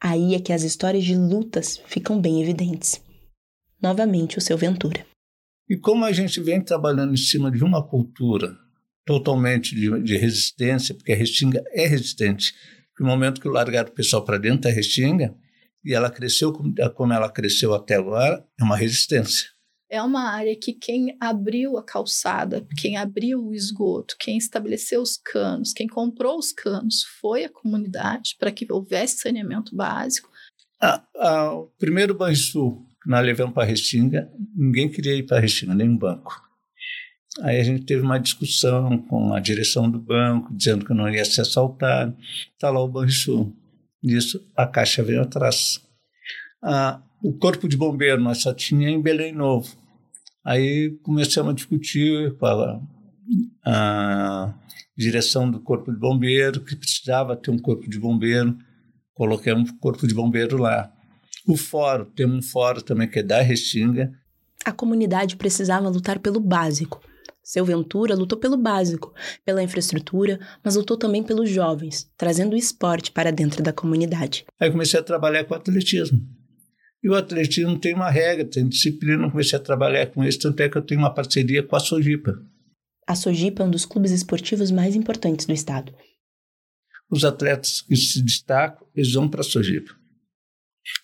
aí 0.00 0.34
é 0.34 0.40
que 0.40 0.52
as 0.52 0.64
histórias 0.64 1.04
de 1.04 1.14
lutas 1.14 1.80
ficam 1.86 2.20
bem 2.20 2.42
evidentes. 2.42 3.00
Novamente, 3.80 4.38
o 4.38 4.40
seu 4.40 4.58
Ventura. 4.58 5.06
E 5.70 5.76
como 5.76 6.04
a 6.04 6.10
gente 6.10 6.40
vem 6.40 6.60
trabalhando 6.60 7.14
em 7.14 7.16
cima 7.16 7.48
de 7.48 7.62
uma 7.62 7.80
cultura 7.80 8.56
totalmente 9.04 9.72
de, 9.72 10.02
de 10.02 10.16
resistência, 10.16 10.96
porque 10.96 11.12
a 11.12 11.16
Restinga 11.16 11.62
é 11.70 11.86
resistente, 11.86 12.52
no 12.98 13.06
momento 13.06 13.40
que 13.40 13.48
largaram 13.48 13.88
o 13.88 13.94
pessoal 13.94 14.24
para 14.24 14.36
dentro 14.36 14.62
da 14.62 14.70
Restinga, 14.70 15.32
e 15.86 15.94
ela 15.94 16.10
cresceu 16.10 16.52
como 16.52 17.12
ela 17.12 17.30
cresceu 17.30 17.72
até 17.72 17.94
agora, 17.94 18.44
é 18.60 18.64
uma 18.64 18.76
resistência. 18.76 19.48
É 19.88 20.02
uma 20.02 20.32
área 20.32 20.56
que 20.56 20.72
quem 20.72 21.16
abriu 21.20 21.78
a 21.78 21.82
calçada, 21.82 22.66
quem 22.76 22.96
abriu 22.96 23.46
o 23.46 23.54
esgoto, 23.54 24.16
quem 24.18 24.36
estabeleceu 24.36 25.00
os 25.00 25.16
canos, 25.16 25.72
quem 25.72 25.86
comprou 25.86 26.36
os 26.36 26.50
canos 26.50 27.04
foi 27.20 27.44
a 27.44 27.48
comunidade 27.48 28.34
para 28.36 28.50
que 28.50 28.66
houvesse 28.68 29.18
saneamento 29.18 29.76
básico. 29.76 30.28
Ah, 30.82 31.04
ah, 31.16 31.52
o 31.54 31.66
primeiro 31.78 32.14
Banrisul 32.14 32.84
que 33.00 33.08
nós 33.08 33.24
levamos 33.24 33.54
para 33.54 33.64
Restinga, 33.64 34.28
ninguém 34.56 34.90
queria 34.90 35.14
ir 35.14 35.22
para 35.22 35.38
Restinga, 35.38 35.72
nem 35.72 35.88
um 35.88 35.96
banco. 35.96 36.42
Aí 37.40 37.60
a 37.60 37.62
gente 37.62 37.84
teve 37.84 38.02
uma 38.02 38.18
discussão 38.18 38.98
com 38.98 39.32
a 39.32 39.38
direção 39.38 39.88
do 39.88 40.00
banco, 40.00 40.52
dizendo 40.52 40.84
que 40.84 40.92
não 40.92 41.08
ia 41.08 41.24
ser 41.24 41.42
assaltado. 41.42 42.16
Está 42.52 42.70
lá 42.70 42.82
o 42.82 42.88
Banrisul. 42.88 43.54
Nisso, 44.02 44.40
a 44.56 44.66
Caixa 44.66 45.02
veio 45.02 45.22
atrás. 45.22 45.80
Ah, 46.62 47.02
o 47.22 47.32
Corpo 47.32 47.68
de 47.68 47.76
Bombeiro 47.76 48.20
nós 48.20 48.42
só 48.42 48.52
tinha 48.52 48.88
em 48.88 49.00
Belém 49.00 49.32
Novo. 49.32 49.74
Aí 50.44 50.96
começamos 51.02 51.52
a 51.52 51.54
discutir 51.54 52.36
com 52.38 52.46
a, 52.46 52.80
a 53.64 54.54
direção 54.96 55.50
do 55.50 55.60
Corpo 55.60 55.92
de 55.92 55.98
Bombeiro, 55.98 56.60
que 56.60 56.76
precisava 56.76 57.36
ter 57.36 57.50
um 57.50 57.58
Corpo 57.58 57.88
de 57.88 57.98
Bombeiro. 57.98 58.56
Colocamos 59.12 59.70
o 59.70 59.78
Corpo 59.78 60.06
de 60.06 60.14
Bombeiro 60.14 60.56
lá. 60.56 60.92
O 61.46 61.56
fórum, 61.56 62.04
temos 62.04 62.36
um 62.36 62.48
fórum 62.48 62.80
também 62.80 63.08
que 63.08 63.20
é 63.20 63.22
da 63.22 63.40
Restinga. 63.40 64.12
A 64.64 64.72
comunidade 64.72 65.36
precisava 65.36 65.88
lutar 65.88 66.18
pelo 66.18 66.40
básico, 66.40 67.00
seu 67.46 67.64
Ventura 67.64 68.16
lutou 68.16 68.36
pelo 68.36 68.56
básico, 68.56 69.14
pela 69.44 69.62
infraestrutura, 69.62 70.40
mas 70.64 70.74
lutou 70.74 70.96
também 70.96 71.22
pelos 71.22 71.48
jovens, 71.48 72.10
trazendo 72.18 72.54
o 72.54 72.58
esporte 72.58 73.12
para 73.12 73.30
dentro 73.30 73.62
da 73.62 73.72
comunidade. 73.72 74.44
Aí 74.58 74.68
comecei 74.68 74.98
a 74.98 75.02
trabalhar 75.02 75.44
com 75.44 75.54
atletismo. 75.54 76.20
E 77.00 77.08
o 77.08 77.14
atletismo 77.14 77.78
tem 77.78 77.94
uma 77.94 78.10
regra, 78.10 78.44
tem 78.44 78.68
disciplina, 78.68 79.30
comecei 79.30 79.56
a 79.56 79.62
trabalhar 79.62 80.06
com 80.08 80.24
isso, 80.24 80.40
tanto 80.40 80.60
é 80.60 80.68
que 80.68 80.76
eu 80.76 80.82
tenho 80.82 81.00
uma 81.00 81.14
parceria 81.14 81.62
com 81.62 81.76
a 81.76 81.78
Sojipa. 81.78 82.36
A 83.06 83.14
Sojipa 83.14 83.62
é 83.62 83.66
um 83.66 83.70
dos 83.70 83.86
clubes 83.86 84.10
esportivos 84.10 84.72
mais 84.72 84.96
importantes 84.96 85.46
do 85.46 85.52
estado. 85.52 85.94
Os 87.08 87.24
atletas 87.24 87.80
que 87.80 87.94
se 87.94 88.20
destacam, 88.22 88.84
eles 88.92 89.12
vão 89.12 89.28
para 89.28 89.42
a 89.42 89.44
Sojipa. 89.44 89.94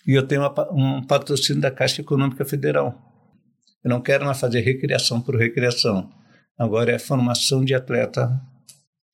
E 0.05 0.19
eu 0.19 0.27
tenho 0.27 0.41
uma, 0.41 0.73
um 0.73 1.07
patrocínio 1.07 1.63
da 1.63 1.71
Caixa 1.71 2.01
Econômica 2.01 2.45
Federal. 2.45 3.01
Eu 3.85 3.91
não 3.91 4.03
quero 4.03 4.25
mais 4.25 4.41
fazer 4.41 4.61
recreação 4.63 5.21
por 5.21 5.37
recreação. 5.37 6.11
Agora 6.59 6.93
é 6.93 6.99
formação 6.99 7.65
de 7.65 7.75
atleta 7.75 8.41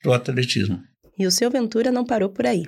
para 0.02 0.10
o 0.10 0.14
atletismo. 0.14 0.82
E 1.18 1.26
o 1.26 1.30
seu 1.30 1.50
Ventura 1.50 1.90
não 1.90 2.04
parou 2.04 2.28
por 2.28 2.46
aí. 2.46 2.66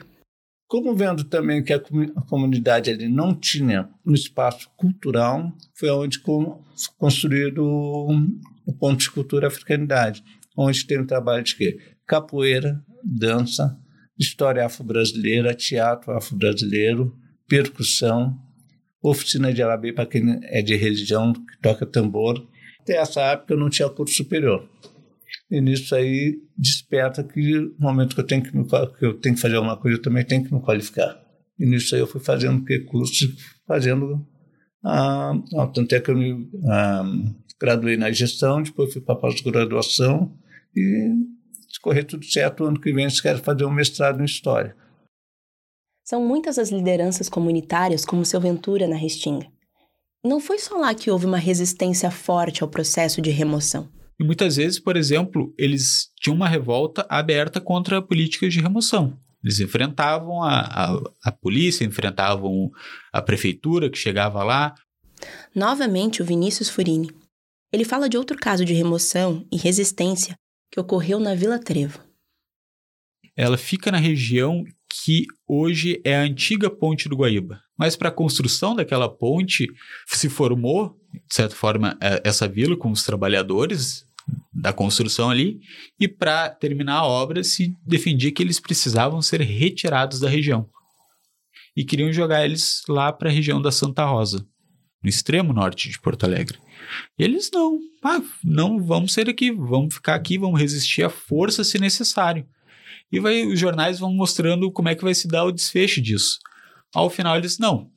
Como 0.66 0.94
vendo 0.94 1.24
também 1.24 1.64
que 1.64 1.72
a, 1.72 1.80
comunidade 2.28 2.90
ali 2.90 3.08
não 3.08 3.34
tinha 3.34 3.88
um 4.06 4.14
espaço 4.14 4.70
cultural, 4.76 5.52
foi 5.74 5.90
onde 5.90 6.20
construído 6.96 7.64
o 7.64 8.72
ponto 8.78 9.00
de 9.00 9.10
cultura 9.10 9.48
africanidade, 9.48 10.22
onde 10.56 10.86
tem 10.86 11.00
um 11.00 11.06
trabalho 11.06 11.42
de 11.42 11.56
quê? 11.56 11.78
Capoeira, 12.06 12.80
dança, 13.04 13.76
história 14.16 14.64
afro-brasileira, 14.64 15.54
teatro 15.54 16.12
afro-brasileiro, 16.12 17.16
percussão, 17.48 18.38
oficina 19.02 19.52
de 19.52 19.62
alabê 19.62 19.92
para 19.92 20.06
quem 20.06 20.38
é 20.44 20.62
de 20.62 20.76
religião, 20.76 21.32
que 21.32 21.60
toca 21.60 21.84
tambor, 21.84 22.46
até 22.82 22.96
essa 22.96 23.20
época 23.22 23.54
eu 23.54 23.58
não 23.58 23.70
tinha 23.70 23.88
curso 23.88 24.14
superior. 24.14 24.68
E 25.50 25.60
nisso 25.60 25.94
aí 25.94 26.38
desperta 26.56 27.22
que 27.22 27.40
no 27.58 27.74
momento 27.78 28.14
que 28.14 28.20
eu 28.20 28.26
tenho 28.26 28.42
que, 28.42 28.56
me, 28.56 28.64
que 28.64 29.04
eu 29.04 29.14
tenho 29.18 29.34
que 29.34 29.40
fazer 29.40 29.56
alguma 29.56 29.76
coisa, 29.76 29.98
eu 29.98 30.02
também 30.02 30.24
tenho 30.24 30.44
que 30.44 30.52
me 30.52 30.60
qualificar. 30.60 31.20
E 31.58 31.66
nisso 31.66 31.94
aí 31.94 32.00
eu 32.00 32.06
fui 32.06 32.20
fazendo 32.20 32.64
que 32.64 32.80
curso, 32.80 33.26
fazendo 33.66 34.26
ah, 34.84 35.32
tanto 35.74 35.94
é 35.94 36.00
que 36.00 36.10
eu 36.10 36.16
me 36.16 36.48
ah, 36.68 37.04
graduei 37.60 37.96
na 37.96 38.10
gestão, 38.10 38.62
depois 38.62 38.92
fui 38.92 39.02
para 39.02 39.16
pós-graduação 39.16 40.34
e 40.74 41.14
se 41.68 41.80
correr 41.80 42.04
tudo 42.04 42.24
certo, 42.24 42.64
ano 42.64 42.80
que 42.80 42.92
vem 42.92 43.04
eu 43.04 43.22
quero 43.22 43.38
fazer 43.38 43.64
um 43.64 43.70
mestrado 43.70 44.20
em 44.20 44.24
História. 44.24 44.74
São 46.04 46.26
muitas 46.26 46.58
as 46.58 46.70
lideranças 46.70 47.28
comunitárias, 47.28 48.04
como 48.04 48.24
seu 48.24 48.40
Ventura 48.40 48.88
na 48.88 48.96
Restinga. 48.96 49.46
Não 50.24 50.38
foi 50.38 50.58
só 50.58 50.76
lá 50.76 50.94
que 50.94 51.10
houve 51.10 51.26
uma 51.26 51.38
resistência 51.38 52.10
forte 52.10 52.62
ao 52.62 52.68
processo 52.68 53.22
de 53.22 53.30
remoção. 53.30 53.90
E 54.18 54.24
muitas 54.24 54.56
vezes, 54.56 54.78
por 54.78 54.96
exemplo, 54.96 55.54
eles 55.56 56.10
tinham 56.20 56.36
uma 56.36 56.46
revolta 56.46 57.06
aberta 57.08 57.58
contra 57.58 58.02
políticas 58.02 58.52
de 58.52 58.60
remoção. 58.60 59.18
Eles 59.42 59.60
enfrentavam 59.60 60.42
a, 60.42 60.60
a, 60.60 61.00
a 61.24 61.32
polícia, 61.32 61.86
enfrentavam 61.86 62.70
a 63.10 63.22
prefeitura 63.22 63.88
que 63.88 63.96
chegava 63.96 64.44
lá. 64.44 64.74
Novamente, 65.54 66.20
o 66.20 66.24
Vinícius 66.24 66.68
Furini. 66.68 67.10
Ele 67.72 67.84
fala 67.84 68.08
de 68.08 68.18
outro 68.18 68.36
caso 68.36 68.62
de 68.62 68.74
remoção 68.74 69.46
e 69.50 69.56
resistência 69.56 70.36
que 70.70 70.78
ocorreu 70.78 71.18
na 71.18 71.34
Vila 71.34 71.58
Trevo. 71.58 71.98
Ela 73.34 73.56
fica 73.56 73.90
na 73.90 73.98
região 73.98 74.64
que 74.90 75.26
hoje 75.46 76.00
é 76.04 76.16
a 76.16 76.22
antiga 76.22 76.68
Ponte 76.68 77.08
do 77.08 77.16
Guaíba. 77.16 77.60
Mas 77.78 77.94
para 77.96 78.08
a 78.08 78.12
construção 78.12 78.74
daquela 78.74 79.08
ponte 79.08 79.66
se 80.06 80.28
formou, 80.28 80.98
de 81.12 81.34
certa 81.34 81.54
forma, 81.54 81.96
é, 82.00 82.20
essa 82.24 82.48
vila 82.48 82.76
com 82.76 82.90
os 82.90 83.04
trabalhadores 83.04 84.04
da 84.52 84.72
construção 84.72 85.30
ali, 85.30 85.60
e 85.98 86.06
para 86.06 86.50
terminar 86.50 86.98
a 86.98 87.06
obra 87.06 87.42
se 87.42 87.74
defendia 87.86 88.32
que 88.32 88.42
eles 88.42 88.60
precisavam 88.60 89.22
ser 89.22 89.40
retirados 89.40 90.20
da 90.20 90.28
região. 90.28 90.68
E 91.76 91.84
queriam 91.84 92.12
jogar 92.12 92.44
eles 92.44 92.82
lá 92.88 93.12
para 93.12 93.30
a 93.30 93.32
região 93.32 93.62
da 93.62 93.72
Santa 93.72 94.04
Rosa, 94.04 94.46
no 95.02 95.08
extremo 95.08 95.52
norte 95.52 95.88
de 95.88 95.98
Porto 95.98 96.24
Alegre. 96.24 96.58
E 97.18 97.22
eles 97.22 97.50
não, 97.52 97.78
ah, 98.04 98.20
não 98.44 98.82
vamos 98.82 99.12
ser 99.12 99.28
aqui, 99.28 99.50
vamos 99.50 99.94
ficar 99.94 100.16
aqui, 100.16 100.36
vamos 100.36 100.60
resistir 100.60 101.02
à 101.04 101.08
força 101.08 101.64
se 101.64 101.78
necessário. 101.78 102.46
E 103.12 103.18
vai, 103.18 103.44
os 103.46 103.58
jornais 103.58 103.98
vão 103.98 104.12
mostrando 104.14 104.70
como 104.70 104.88
é 104.88 104.94
que 104.94 105.04
vai 105.04 105.14
se 105.14 105.26
dar 105.26 105.44
o 105.44 105.52
desfecho 105.52 106.00
disso. 106.00 106.38
Ao 106.94 107.10
final 107.10 107.36
eles, 107.36 107.58
não, 107.58 107.90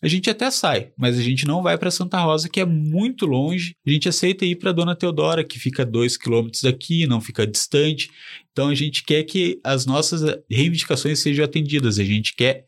a 0.00 0.06
gente 0.06 0.30
até 0.30 0.48
sai, 0.48 0.92
mas 0.96 1.18
a 1.18 1.22
gente 1.22 1.44
não 1.44 1.60
vai 1.60 1.76
para 1.76 1.90
Santa 1.90 2.20
Rosa, 2.20 2.48
que 2.48 2.60
é 2.60 2.64
muito 2.64 3.26
longe. 3.26 3.74
A 3.84 3.90
gente 3.90 4.08
aceita 4.08 4.44
ir 4.44 4.54
para 4.56 4.70
Dona 4.70 4.94
Teodora, 4.94 5.42
que 5.42 5.58
fica 5.58 5.84
dois 5.84 6.16
quilômetros 6.16 6.62
daqui, 6.62 7.04
não 7.04 7.20
fica 7.20 7.44
distante. 7.44 8.08
Então 8.52 8.68
a 8.68 8.74
gente 8.76 9.02
quer 9.02 9.24
que 9.24 9.60
as 9.64 9.86
nossas 9.86 10.22
reivindicações 10.48 11.18
sejam 11.18 11.44
atendidas. 11.44 11.98
A 11.98 12.04
gente 12.04 12.36
quer 12.36 12.64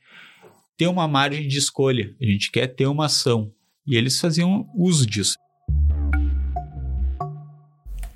ter 0.76 0.88
uma 0.88 1.06
margem 1.06 1.46
de 1.46 1.56
escolha. 1.56 2.12
A 2.20 2.24
gente 2.24 2.50
quer 2.50 2.66
ter 2.66 2.86
uma 2.86 3.06
ação. 3.06 3.52
E 3.86 3.96
eles 3.96 4.18
faziam 4.18 4.68
uso 4.74 5.06
disso. 5.06 5.36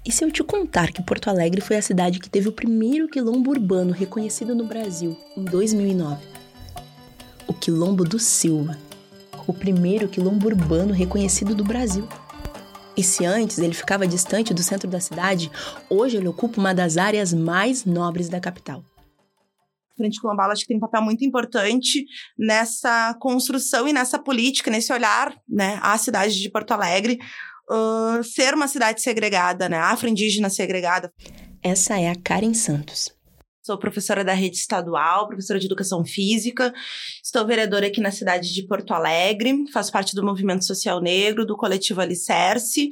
E 0.06 0.12
se 0.12 0.22
eu 0.22 0.30
te 0.30 0.44
contar 0.44 0.92
que 0.92 1.02
Porto 1.02 1.30
Alegre 1.30 1.62
foi 1.62 1.76
a 1.76 1.82
cidade 1.82 2.18
que 2.18 2.28
teve 2.28 2.46
o 2.46 2.52
primeiro 2.52 3.08
quilombo 3.08 3.50
urbano 3.50 3.90
reconhecido 3.90 4.54
no 4.54 4.66
Brasil 4.66 5.16
em 5.34 5.42
2009? 5.44 6.22
O 7.46 7.54
Quilombo 7.54 8.04
do 8.04 8.18
Silva, 8.18 8.78
o 9.46 9.54
primeiro 9.54 10.06
quilombo 10.06 10.46
urbano 10.46 10.92
reconhecido 10.92 11.54
do 11.54 11.64
Brasil. 11.64 12.06
E 12.94 13.02
se 13.02 13.24
antes 13.24 13.58
ele 13.58 13.72
ficava 13.72 14.06
distante 14.06 14.52
do 14.52 14.62
centro 14.62 14.90
da 14.90 15.00
cidade, 15.00 15.50
hoje 15.88 16.18
ele 16.18 16.28
ocupa 16.28 16.60
uma 16.60 16.74
das 16.74 16.98
áreas 16.98 17.32
mais 17.32 17.86
nobres 17.86 18.28
da 18.28 18.38
capital. 18.38 18.84
Frente 19.96 20.20
Quilombola 20.20 20.52
acho 20.52 20.62
que 20.62 20.68
tem 20.68 20.76
um 20.76 20.80
papel 20.80 21.00
muito 21.00 21.24
importante 21.24 22.04
nessa 22.38 23.14
construção 23.14 23.88
e 23.88 23.92
nessa 23.92 24.18
política, 24.18 24.70
nesse 24.70 24.92
olhar, 24.92 25.34
né, 25.48 25.78
à 25.82 25.96
cidade 25.96 26.38
de 26.38 26.50
Porto 26.50 26.72
Alegre, 26.72 27.18
uh, 27.70 28.22
ser 28.22 28.54
uma 28.54 28.68
cidade 28.68 29.00
segregada, 29.02 29.68
né, 29.68 29.78
afro-indígena 29.78 30.50
segregada. 30.50 31.12
Essa 31.62 31.98
é 31.98 32.10
a 32.10 32.16
Karen 32.16 32.54
Santos. 32.54 33.14
Sou 33.64 33.78
professora 33.78 34.22
da 34.22 34.34
rede 34.34 34.58
estadual, 34.58 35.26
professora 35.26 35.58
de 35.58 35.64
educação 35.64 36.04
física. 36.04 36.74
Estou 37.22 37.46
vereadora 37.46 37.86
aqui 37.86 37.98
na 37.98 38.10
cidade 38.10 38.52
de 38.52 38.66
Porto 38.66 38.92
Alegre. 38.92 39.64
Faço 39.72 39.90
parte 39.90 40.14
do 40.14 40.22
movimento 40.22 40.66
social 40.66 41.00
negro, 41.00 41.46
do 41.46 41.56
coletivo 41.56 42.02
Alicerce. 42.02 42.90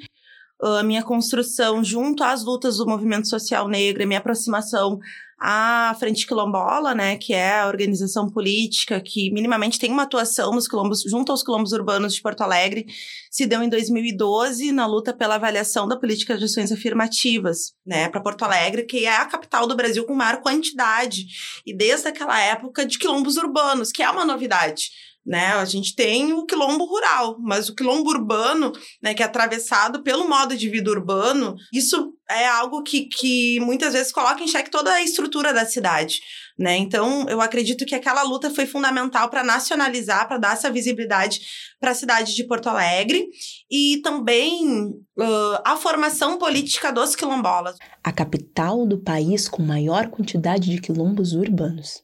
A 0.62 0.82
minha 0.82 1.02
construção 1.02 1.84
junto 1.84 2.24
às 2.24 2.42
lutas 2.42 2.78
do 2.78 2.86
movimento 2.86 3.28
social 3.28 3.68
negro, 3.68 4.02
a 4.02 4.06
minha 4.06 4.18
aproximação 4.18 4.98
a 5.44 5.96
Frente 5.98 6.24
Quilombola, 6.24 6.94
né, 6.94 7.16
que 7.16 7.34
é 7.34 7.58
a 7.58 7.66
organização 7.66 8.30
política 8.30 9.00
que 9.00 9.28
minimamente 9.32 9.76
tem 9.76 9.90
uma 9.90 10.04
atuação 10.04 10.52
nos 10.52 10.68
quilombos, 10.68 11.02
junto 11.02 11.32
aos 11.32 11.42
quilombos 11.42 11.72
urbanos 11.72 12.14
de 12.14 12.22
Porto 12.22 12.42
Alegre, 12.42 12.86
se 13.28 13.44
deu 13.44 13.60
em 13.60 13.68
2012 13.68 14.70
na 14.70 14.86
luta 14.86 15.12
pela 15.12 15.34
avaliação 15.34 15.88
da 15.88 15.96
política 15.96 16.38
de 16.38 16.44
ações 16.44 16.70
afirmativas, 16.70 17.72
né, 17.84 18.08
para 18.08 18.20
Porto 18.20 18.44
Alegre, 18.44 18.84
que 18.84 19.04
é 19.04 19.16
a 19.16 19.26
capital 19.26 19.66
do 19.66 19.74
Brasil 19.74 20.04
com 20.04 20.14
maior 20.14 20.40
quantidade 20.40 21.26
e 21.66 21.74
desde 21.74 22.06
aquela 22.06 22.38
época 22.40 22.86
de 22.86 22.96
quilombos 22.96 23.36
urbanos, 23.36 23.90
que 23.90 24.00
é 24.00 24.08
uma 24.08 24.24
novidade 24.24 24.90
né? 25.24 25.52
A 25.54 25.64
gente 25.64 25.94
tem 25.94 26.32
o 26.32 26.44
quilombo 26.44 26.84
rural, 26.84 27.36
mas 27.40 27.68
o 27.68 27.74
quilombo 27.74 28.10
urbano, 28.10 28.72
né, 29.00 29.14
que 29.14 29.22
é 29.22 29.26
atravessado 29.26 30.02
pelo 30.02 30.28
modo 30.28 30.56
de 30.56 30.68
vida 30.68 30.90
urbano, 30.90 31.54
isso 31.72 32.12
é 32.28 32.46
algo 32.46 32.82
que, 32.82 33.06
que 33.06 33.60
muitas 33.60 33.92
vezes 33.92 34.12
coloca 34.12 34.42
em 34.42 34.48
xeque 34.48 34.70
toda 34.70 34.92
a 34.92 35.02
estrutura 35.02 35.52
da 35.52 35.64
cidade. 35.64 36.20
Né? 36.58 36.76
Então, 36.76 37.26
eu 37.28 37.40
acredito 37.40 37.86
que 37.86 37.94
aquela 37.94 38.22
luta 38.22 38.50
foi 38.50 38.66
fundamental 38.66 39.28
para 39.28 39.44
nacionalizar, 39.44 40.26
para 40.28 40.38
dar 40.38 40.52
essa 40.54 40.70
visibilidade 40.70 41.40
para 41.80 41.90
a 41.90 41.94
cidade 41.94 42.34
de 42.34 42.44
Porto 42.44 42.68
Alegre 42.68 43.28
e 43.70 44.00
também 44.02 44.86
uh, 44.88 45.58
a 45.64 45.76
formação 45.76 46.38
política 46.38 46.92
dos 46.92 47.14
quilombolas. 47.16 47.76
A 48.02 48.12
capital 48.12 48.86
do 48.86 48.98
país 48.98 49.48
com 49.48 49.62
maior 49.62 50.08
quantidade 50.08 50.70
de 50.70 50.80
quilombos 50.80 51.32
urbanos. 51.32 52.02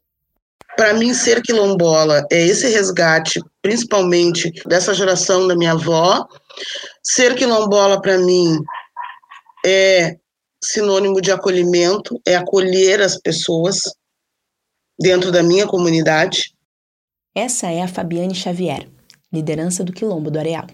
Para 0.78 0.94
mim, 0.94 1.12
ser 1.12 1.42
quilombola 1.42 2.24
é 2.30 2.40
esse 2.40 2.68
resgate, 2.68 3.40
principalmente 3.60 4.52
dessa 4.64 4.94
geração 4.94 5.48
da 5.48 5.56
minha 5.56 5.72
avó. 5.72 6.24
Ser 7.02 7.34
quilombola, 7.34 8.00
para 8.00 8.16
mim, 8.16 8.56
é 9.66 10.16
sinônimo 10.62 11.20
de 11.20 11.32
acolhimento, 11.32 12.20
é 12.24 12.36
acolher 12.36 13.00
as 13.00 13.20
pessoas 13.20 13.80
dentro 15.00 15.32
da 15.32 15.42
minha 15.42 15.66
comunidade. 15.66 16.54
Essa 17.34 17.72
é 17.72 17.82
a 17.82 17.88
Fabiane 17.88 18.36
Xavier, 18.36 18.88
liderança 19.32 19.82
do 19.82 19.92
Quilombo 19.92 20.30
do 20.30 20.38
Areal. 20.38 20.68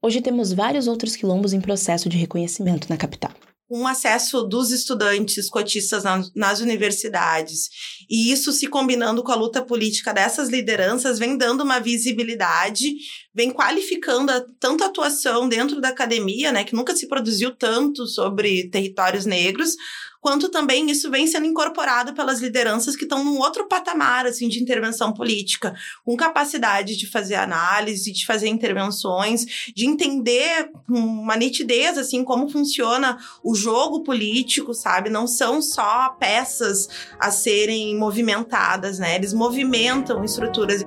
Hoje 0.00 0.22
temos 0.22 0.50
vários 0.50 0.88
outros 0.88 1.14
quilombos 1.14 1.52
em 1.52 1.60
processo 1.60 2.08
de 2.08 2.16
reconhecimento 2.16 2.88
na 2.88 2.96
capital 2.96 3.32
um 3.74 3.86
acesso 3.88 4.42
dos 4.42 4.70
estudantes 4.70 5.48
cotistas 5.48 6.04
nas, 6.04 6.30
nas, 6.34 6.60
universidades. 6.60 7.68
E 8.08 8.30
isso 8.30 8.52
se 8.52 8.68
combinando 8.68 9.22
com 9.24 9.32
a 9.32 9.36
luta 9.36 9.60
política 9.60 10.12
dessas 10.12 10.48
lideranças, 10.48 11.18
vem 11.18 11.36
dando 11.36 11.64
uma 11.64 11.80
visibilidade, 11.80 12.94
vem 13.34 13.50
qualificando 13.50 14.30
a, 14.30 14.44
tanto 14.60 14.84
a 14.84 14.86
atuação 14.86 15.48
dentro 15.48 15.80
da 15.80 15.88
academia, 15.88 16.52
né, 16.52 16.64
que 16.64 16.74
nunca 16.74 16.94
se 16.94 17.08
produziu 17.08 17.50
tanto 17.50 18.06
sobre 18.06 18.68
territórios 18.68 19.26
negros, 19.26 19.76
quanto 20.24 20.48
também 20.48 20.90
isso 20.90 21.10
vem 21.10 21.26
sendo 21.26 21.44
incorporado 21.44 22.14
pelas 22.14 22.40
lideranças 22.40 22.96
que 22.96 23.02
estão 23.02 23.22
num 23.22 23.38
outro 23.38 23.68
patamar 23.68 24.24
assim 24.24 24.48
de 24.48 24.58
intervenção 24.58 25.12
política, 25.12 25.74
com 26.02 26.16
capacidade 26.16 26.96
de 26.96 27.06
fazer 27.06 27.34
análise, 27.34 28.10
de 28.10 28.24
fazer 28.24 28.48
intervenções, 28.48 29.44
de 29.76 29.84
entender 29.84 30.70
com 30.86 30.98
uma 30.98 31.36
nitidez 31.36 31.98
assim 31.98 32.24
como 32.24 32.48
funciona 32.48 33.18
o 33.42 33.54
jogo 33.54 34.02
político, 34.02 34.72
sabe? 34.72 35.10
Não 35.10 35.26
são 35.26 35.60
só 35.60 36.16
peças 36.18 36.88
a 37.20 37.30
serem 37.30 37.94
movimentadas, 37.94 38.98
né? 38.98 39.16
Eles 39.16 39.34
movimentam 39.34 40.24
estruturas. 40.24 40.82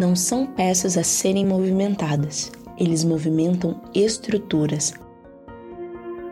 Não 0.00 0.16
são 0.16 0.46
peças 0.46 0.96
a 0.96 1.04
serem 1.04 1.46
movimentadas. 1.46 2.50
Eles 2.78 3.04
movimentam 3.04 3.80
estruturas, 3.94 4.94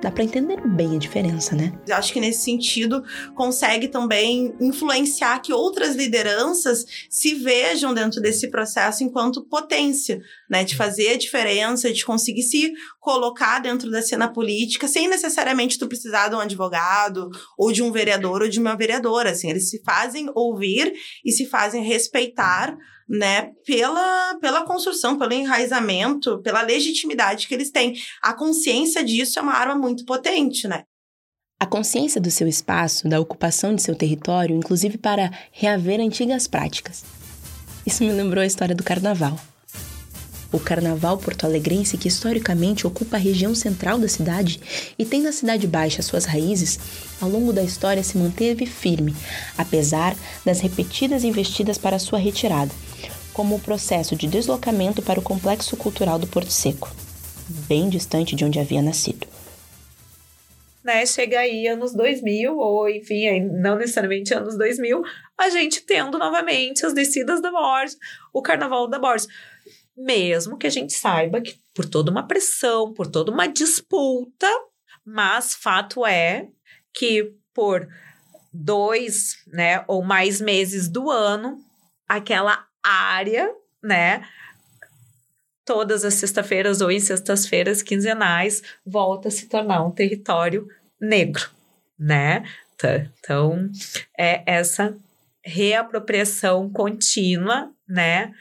dá 0.01 0.11
para 0.11 0.25
entender 0.25 0.61
bem 0.66 0.96
a 0.96 0.99
diferença, 0.99 1.55
né? 1.55 1.73
Eu 1.87 1.94
acho 1.96 2.12
que 2.12 2.20
nesse 2.20 2.42
sentido 2.42 3.03
consegue 3.35 3.88
também 3.88 4.55
influenciar 4.61 5.38
que 5.40 5.53
outras 5.53 5.94
lideranças 5.94 6.85
se 7.09 7.35
vejam 7.35 7.92
dentro 7.92 8.20
desse 8.20 8.49
processo 8.51 9.05
enquanto 9.05 9.44
potência, 9.44 10.20
né, 10.49 10.64
de 10.64 10.75
fazer 10.75 11.11
a 11.11 11.18
diferença, 11.18 11.92
de 11.92 12.05
conseguir 12.05 12.42
se 12.42 12.73
colocar 12.99 13.59
dentro 13.61 13.90
da 13.90 14.03
cena 14.03 14.29
política 14.33 14.88
sem 14.88 15.09
necessariamente 15.09 15.79
tu 15.79 15.87
precisar 15.87 16.29
de 16.29 16.35
um 16.35 16.40
advogado 16.40 17.29
ou 17.59 17.70
de 17.70 17.83
um 17.83 17.92
vereador 17.92 18.42
ou 18.42 18.49
de 18.49 18.59
uma 18.59 18.77
vereadora, 18.77 19.31
assim, 19.31 19.51
eles 19.51 19.68
se 19.68 19.83
fazem 19.85 20.31
ouvir 20.35 20.92
e 21.25 21.31
se 21.31 21.46
fazem 21.46 21.85
respeitar 21.85 22.77
né, 23.11 23.51
pela, 23.66 24.38
pela 24.40 24.64
construção, 24.64 25.18
pelo 25.18 25.33
enraizamento, 25.33 26.40
pela 26.42 26.62
legitimidade 26.62 27.49
que 27.49 27.55
eles 27.55 27.73
têm. 27.73 27.96
A 28.23 28.33
consciência 28.33 29.03
disso 29.03 29.37
é 29.40 29.42
uma 29.42 29.55
arma 29.55 29.75
muito 29.75 30.05
potente, 30.05 30.68
né? 30.68 30.85
A 31.59 31.66
consciência 31.66 32.20
do 32.20 32.31
seu 32.31 32.46
espaço, 32.46 33.09
da 33.09 33.20
ocupação 33.20 33.75
de 33.75 33.83
seu 33.83 33.96
território, 33.96 34.57
inclusive 34.57 34.96
para 34.96 35.31
reaver 35.51 36.01
antigas 36.01 36.46
práticas. 36.46 37.05
Isso 37.85 38.05
me 38.05 38.12
lembrou 38.12 38.42
a 38.42 38.46
história 38.46 38.75
do 38.75 38.85
carnaval. 38.85 39.38
O 40.53 40.59
carnaval 40.59 41.17
porto-alegrense, 41.19 41.97
que 41.97 42.09
historicamente 42.09 42.87
ocupa 42.87 43.17
a 43.17 43.21
região 43.21 43.55
central 43.55 43.99
da 43.99 44.09
cidade 44.09 44.61
e 44.99 45.05
tem 45.05 45.23
na 45.23 45.33
Cidade 45.33 45.67
Baixa 45.67 46.03
suas 46.03 46.25
raízes, 46.25 46.79
ao 47.21 47.29
longo 47.29 47.53
da 47.53 47.63
história 47.63 48.03
se 48.03 48.19
manteve 48.19 48.67
firme, 48.67 49.15
apesar 49.57 50.17
das 50.45 50.61
repetidas 50.61 51.23
investidas 51.23 51.79
para 51.79 51.99
sua 51.99 52.19
retirada 52.19 52.73
como 53.33 53.55
o 53.55 53.61
processo 53.61 54.17
de 54.17 54.27
deslocamento 54.27 55.01
para 55.01 55.19
o 55.19 55.23
complexo 55.23 55.77
cultural 55.77 56.19
do 56.19 56.27
Porto 56.27 56.51
Seco, 56.51 56.91
bem 57.49 57.89
distante 57.89 58.35
de 58.35 58.45
onde 58.45 58.59
havia 58.59 58.83
nascido. 58.83 59.27
Né, 60.83 61.05
chega 61.05 61.40
aí 61.40 61.66
anos 61.69 61.95
2000, 61.95 62.57
ou 62.57 62.88
enfim, 62.88 63.40
não 63.61 63.77
necessariamente 63.77 64.33
anos 64.33 64.57
2000, 64.57 65.03
a 65.37 65.51
gente 65.51 65.83
tendo 65.83 66.16
novamente 66.19 66.87
as 66.87 66.95
descidas 66.95 67.43
da 67.43 67.51
Borges, 67.51 67.99
o 68.33 68.40
carnaval 68.40 68.88
da 68.88 68.99
Borges. 68.99 69.29
Mesmo 69.95 70.57
que 70.57 70.66
a 70.66 70.71
gente 70.71 70.95
saiba 70.95 71.43
que 71.43 71.61
por 71.75 71.85
toda 71.85 72.11
uma 72.11 72.27
pressão, 72.27 72.95
por 72.95 73.07
toda 73.07 73.31
uma 73.31 73.47
disputa, 73.47 74.49
mas 75.05 75.55
fato 75.55 76.07
é 76.07 76.49
que 76.95 77.35
por 77.53 77.87
dois, 78.53 79.37
né, 79.47 79.85
ou 79.87 80.03
mais 80.03 80.40
meses 80.40 80.88
do 80.88 81.11
ano, 81.11 81.59
aquela 82.09 82.66
área, 82.83 83.53
né? 83.83 84.27
Todas 85.64 86.05
as 86.05 86.14
sextas-feiras 86.14 86.81
ou 86.81 86.90
em 86.90 87.01
sextas-feiras 87.01 87.83
quinzenais 87.83 88.62
volta 88.85 89.29
a 89.29 89.31
se 89.31 89.46
tornar 89.46 89.85
um 89.85 89.90
território 89.90 90.66
negro, 91.01 91.49
né? 91.99 92.44
Então, 92.75 93.70
é 94.18 94.42
essa 94.46 94.96
reapropriação 95.44 96.70
contínua, 96.70 97.70
né? 97.88 98.33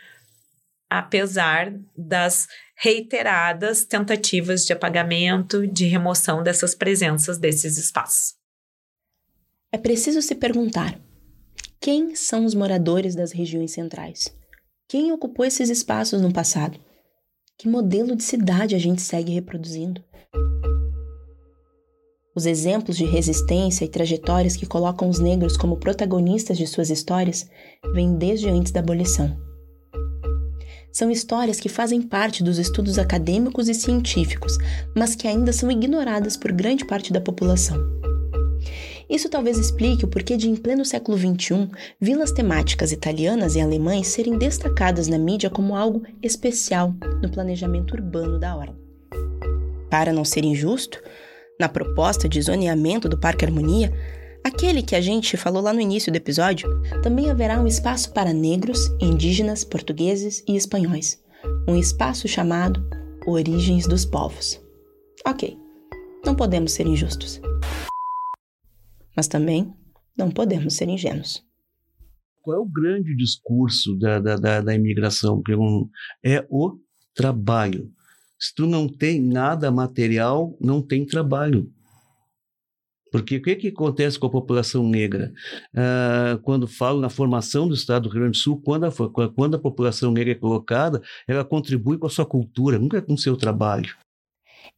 Apesar 0.89 1.73
das 1.95 2.47
reiteradas 2.75 3.83
tentativas 3.83 4.65
de 4.65 4.73
apagamento, 4.73 5.67
de 5.67 5.85
remoção 5.85 6.41
dessas 6.41 6.73
presenças 6.73 7.37
desses 7.37 7.77
espaços. 7.77 8.35
É 9.71 9.77
preciso 9.77 10.21
se 10.21 10.33
perguntar 10.33 10.99
quem 11.81 12.13
são 12.13 12.43
os 12.43 12.53
moradores 12.53 13.15
das 13.15 13.31
regiões 13.31 13.71
centrais? 13.71 14.35
Quem 14.87 15.11
ocupou 15.11 15.45
esses 15.45 15.69
espaços 15.69 16.21
no 16.21 16.33
passado? 16.33 16.79
Que 17.59 17.67
modelo 17.67 18.15
de 18.15 18.23
cidade 18.23 18.73
a 18.73 18.79
gente 18.79 19.01
segue 19.01 19.33
reproduzindo? 19.33 20.01
Os 22.33 22.45
exemplos 22.45 22.95
de 22.95 23.03
resistência 23.03 23.83
e 23.83 23.89
trajetórias 23.89 24.55
que 24.55 24.65
colocam 24.65 25.09
os 25.09 25.19
negros 25.19 25.57
como 25.57 25.75
protagonistas 25.75 26.57
de 26.57 26.65
suas 26.65 26.89
histórias 26.89 27.49
vêm 27.93 28.15
desde 28.15 28.47
antes 28.47 28.71
da 28.71 28.79
abolição. 28.79 29.37
São 30.93 31.11
histórias 31.11 31.59
que 31.59 31.67
fazem 31.67 32.01
parte 32.01 32.41
dos 32.41 32.57
estudos 32.59 32.97
acadêmicos 32.97 33.67
e 33.67 33.73
científicos, 33.73 34.57
mas 34.95 35.13
que 35.13 35.27
ainda 35.27 35.51
são 35.51 35.69
ignoradas 35.69 36.37
por 36.37 36.53
grande 36.53 36.85
parte 36.85 37.11
da 37.11 37.19
população. 37.19 37.77
Isso 39.09 39.27
talvez 39.27 39.57
explique 39.57 40.05
o 40.05 40.07
porquê 40.07 40.37
de, 40.37 40.47
em 40.47 40.55
pleno 40.55 40.85
século 40.85 41.17
XXI, 41.17 41.69
vilas 41.99 42.31
temáticas 42.31 42.91
italianas 42.91 43.55
e 43.55 43.61
alemães 43.61 44.07
serem 44.07 44.37
destacadas 44.37 45.07
na 45.07 45.17
mídia 45.17 45.49
como 45.49 45.75
algo 45.75 46.03
especial 46.21 46.93
no 47.21 47.29
planejamento 47.29 47.95
urbano 47.95 48.37
da 48.39 48.55
Orla. 48.55 48.77
Para 49.89 50.13
não 50.13 50.23
ser 50.23 50.45
injusto, 50.45 51.01
na 51.59 51.67
proposta 51.67 52.29
de 52.29 52.39
zoneamento 52.39 53.09
do 53.09 53.17
Parque 53.17 53.43
Harmonia, 53.43 53.91
aquele 54.43 54.83
que 54.83 54.95
a 54.95 55.01
gente 55.01 55.35
falou 55.35 55.63
lá 55.63 55.73
no 55.73 55.81
início 55.81 56.11
do 56.11 56.15
episódio, 56.15 56.69
também 57.01 57.31
haverá 57.31 57.59
um 57.59 57.65
espaço 57.65 58.13
para 58.13 58.31
negros, 58.31 58.91
indígenas, 59.01 59.63
portugueses 59.63 60.43
e 60.47 60.55
espanhóis. 60.55 61.19
Um 61.67 61.75
espaço 61.75 62.27
chamado 62.27 62.87
Origens 63.25 63.87
dos 63.87 64.05
Povos. 64.05 64.61
Ok, 65.25 65.57
não 66.23 66.35
podemos 66.35 66.71
ser 66.71 66.85
injustos. 66.85 67.41
Mas 69.19 69.27
também 69.27 69.69
não 70.17 70.31
podemos 70.31 70.75
ser 70.75 70.87
ingênuos. 70.87 71.45
Qual 72.41 72.55
é 72.55 72.59
o 72.61 72.65
grande 72.65 73.13
discurso 73.17 73.93
da, 73.97 74.17
da, 74.17 74.37
da, 74.37 74.61
da 74.61 74.73
imigração? 74.73 75.43
É 76.23 76.47
o 76.49 76.79
trabalho. 77.13 77.91
Se 78.39 78.55
tu 78.55 78.65
não 78.65 78.87
tem 78.87 79.21
nada 79.21 79.69
material, 79.69 80.57
não 80.61 80.81
tem 80.81 81.05
trabalho. 81.05 81.69
Porque 83.11 83.35
o 83.35 83.41
que, 83.41 83.57
que 83.57 83.67
acontece 83.67 84.17
com 84.17 84.27
a 84.27 84.31
população 84.31 84.87
negra? 84.87 85.33
Ah, 85.75 86.39
quando 86.41 86.65
falo 86.65 87.01
na 87.01 87.09
formação 87.09 87.67
do 87.67 87.73
Estado 87.73 88.03
do 88.03 88.09
Rio 88.09 88.21
Grande 88.21 88.37
do 88.37 88.41
Sul, 88.41 88.61
quando 88.61 88.85
a, 88.85 88.91
quando 89.35 89.55
a 89.55 89.59
população 89.59 90.13
negra 90.13 90.31
é 90.31 90.35
colocada, 90.35 91.01
ela 91.27 91.43
contribui 91.43 91.97
com 91.97 92.07
a 92.07 92.09
sua 92.09 92.25
cultura, 92.25 92.79
nunca 92.79 93.01
com 93.01 93.15
o 93.15 93.17
seu 93.17 93.35
trabalho. 93.35 93.97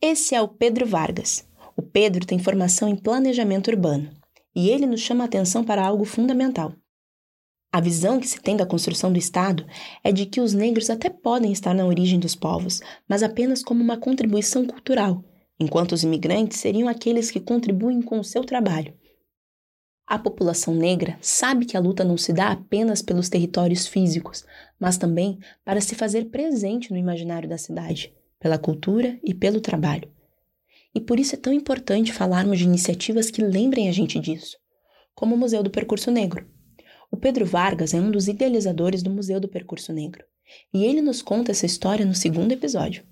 Esse 0.02 0.34
é 0.34 0.42
o 0.42 0.48
Pedro 0.48 0.88
Vargas. 0.88 1.48
O 1.78 1.84
Pedro 1.84 2.26
tem 2.26 2.40
formação 2.40 2.90
em 2.90 2.96
planejamento 2.96 3.70
urbano 3.70 4.20
e 4.56 4.70
ele 4.70 4.86
nos 4.86 5.02
chama 5.02 5.24
a 5.24 5.28
atenção 5.28 5.64
para 5.64 5.86
algo 5.86 6.06
fundamental. 6.06 6.74
A 7.74 7.80
visão 7.80 8.20
que 8.20 8.28
se 8.28 8.42
tem 8.42 8.58
da 8.58 8.66
construção 8.66 9.14
do 9.14 9.18
Estado 9.18 9.66
é 10.04 10.12
de 10.12 10.26
que 10.26 10.42
os 10.42 10.54
negros 10.54 10.90
até 10.90 11.10
podem 11.10 11.54
estar 11.54 11.74
na 11.74 11.86
origem 11.86 12.20
dos 12.20 12.36
povos, 12.36 12.82
mas 13.08 13.24
apenas 13.24 13.64
como 13.64 13.82
uma 13.82 13.98
contribuição 13.98 14.66
cultural, 14.66 15.24
enquanto 15.58 15.94
os 15.94 16.04
imigrantes 16.04 16.60
seriam 16.60 16.90
aqueles 16.90 17.32
que 17.32 17.40
contribuem 17.40 18.02
com 18.02 18.20
o 18.20 18.24
seu 18.26 18.44
trabalho. 18.44 18.94
A 20.06 20.20
população 20.20 20.76
negra 20.76 21.18
sabe 21.22 21.66
que 21.66 21.78
a 21.78 21.80
luta 21.80 22.04
não 22.04 22.18
se 22.18 22.34
dá 22.34 22.52
apenas 22.52 23.02
pelos 23.02 23.30
territórios 23.30 23.88
físicos, 23.88 24.44
mas 24.78 24.98
também 24.98 25.40
para 25.64 25.80
se 25.80 25.96
fazer 25.96 26.26
presente 26.26 26.92
no 26.92 26.98
imaginário 26.98 27.48
da 27.48 27.58
cidade, 27.58 28.14
pela 28.38 28.58
cultura 28.58 29.18
e 29.24 29.34
pelo 29.34 29.62
trabalho. 29.62 30.12
E 30.94 31.00
por 31.00 31.20
isso 31.20 31.36
é 31.36 31.38
tão 31.38 31.54
importante 31.54 32.12
falarmos 32.12 32.60
de 32.60 32.66
iniciativas 32.66 33.32
que 33.32 33.42
lembrem 33.42 33.88
a 33.88 33.92
gente 33.92 34.20
disso, 34.20 34.58
como 35.16 35.36
o 35.36 35.38
Museu 35.38 35.64
do 35.64 35.70
Percurso 35.70 36.12
Negro. 36.12 36.48
O 37.12 37.18
Pedro 37.18 37.46
Vargas 37.46 37.94
é 37.94 38.00
um 38.00 38.12
dos 38.12 38.28
idealizadores 38.28 39.04
do 39.04 39.10
Museu 39.10 39.40
do 39.40 39.48
Percurso 39.48 39.92
Negro, 39.94 40.24
e 40.74 40.84
ele 40.84 41.02
nos 41.02 41.22
conta 41.22 41.52
essa 41.52 41.66
história 41.66 42.06
no 42.06 42.16
segundo 42.16 42.52
episódio. 42.52 43.06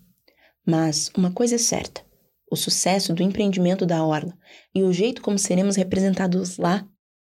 Mas 0.66 1.12
uma 1.18 1.32
coisa 1.32 1.56
é 1.56 1.58
certa: 1.58 2.02
o 2.50 2.56
sucesso 2.56 3.14
do 3.14 3.24
empreendimento 3.24 3.86
da 3.86 4.04
Orla 4.04 4.38
e 4.74 4.84
o 4.84 4.92
jeito 4.94 5.22
como 5.22 5.38
seremos 5.38 5.76
representados 5.76 6.58
lá 6.58 6.88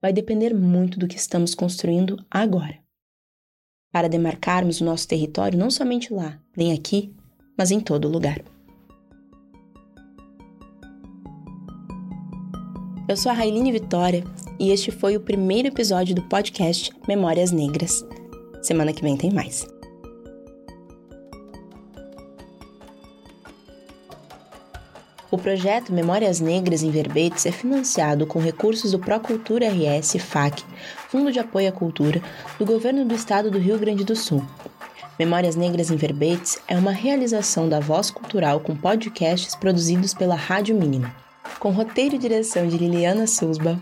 vai 0.01 0.13
depender 0.13 0.55
muito 0.55 0.99
do 0.99 1.07
que 1.07 1.17
estamos 1.17 1.55
construindo 1.55 2.17
agora. 2.31 2.79
Para 3.93 4.09
demarcarmos 4.09 4.81
o 4.81 4.85
nosso 4.85 5.07
território 5.07 5.59
não 5.59 5.71
somente 5.71 6.13
lá, 6.13 6.41
nem 6.57 6.73
aqui, 6.73 7.15
mas 7.59 7.71
em 7.71 7.81
todo 7.81 8.09
lugar. 8.09 8.43
Eu 13.11 13.17
sou 13.17 13.33
a 13.33 13.35
Railine 13.35 13.73
Vitória 13.73 14.23
e 14.57 14.71
este 14.71 14.93
foi 14.93 15.17
o 15.17 15.21
primeiro 15.21 15.67
episódio 15.67 16.15
do 16.15 16.23
podcast 16.23 16.93
Memórias 17.09 17.51
Negras. 17.51 18.07
Semana 18.63 18.93
que 18.93 19.03
vem 19.03 19.17
tem 19.17 19.33
mais. 19.33 19.67
O 25.29 25.37
projeto 25.37 25.93
Memórias 25.93 26.39
Negras 26.39 26.85
em 26.85 26.91
Verbetes 26.93 27.47
é 27.47 27.51
financiado 27.51 28.29
com 28.29 28.39
recursos 28.39 28.93
do 28.93 29.01
Procultura 29.01 29.67
RS 29.69 30.13
FAC, 30.21 30.63
Fundo 31.09 31.33
de 31.33 31.41
Apoio 31.41 31.69
à 31.69 31.73
Cultura, 31.73 32.23
do 32.61 32.65
Governo 32.65 33.05
do 33.05 33.17
Estado 33.17 33.51
do 33.51 33.59
Rio 33.59 33.77
Grande 33.77 34.05
do 34.05 34.15
Sul. 34.15 34.41
Memórias 35.19 35.57
Negras 35.57 35.91
em 35.91 35.97
Verbetes 35.97 36.59
é 36.69 36.79
uma 36.79 36.93
realização 36.93 37.69
da 37.69 37.81
Voz 37.81 38.09
Cultural 38.09 38.61
com 38.61 38.77
podcasts 38.77 39.57
produzidos 39.57 40.15
pela 40.15 40.37
Rádio 40.37 40.77
Mínima 40.77 41.13
com 41.61 41.71
roteiro 41.71 42.15
e 42.15 42.19
direção 42.19 42.67
de 42.67 42.79
Liliana 42.79 43.27
Susba, 43.27 43.79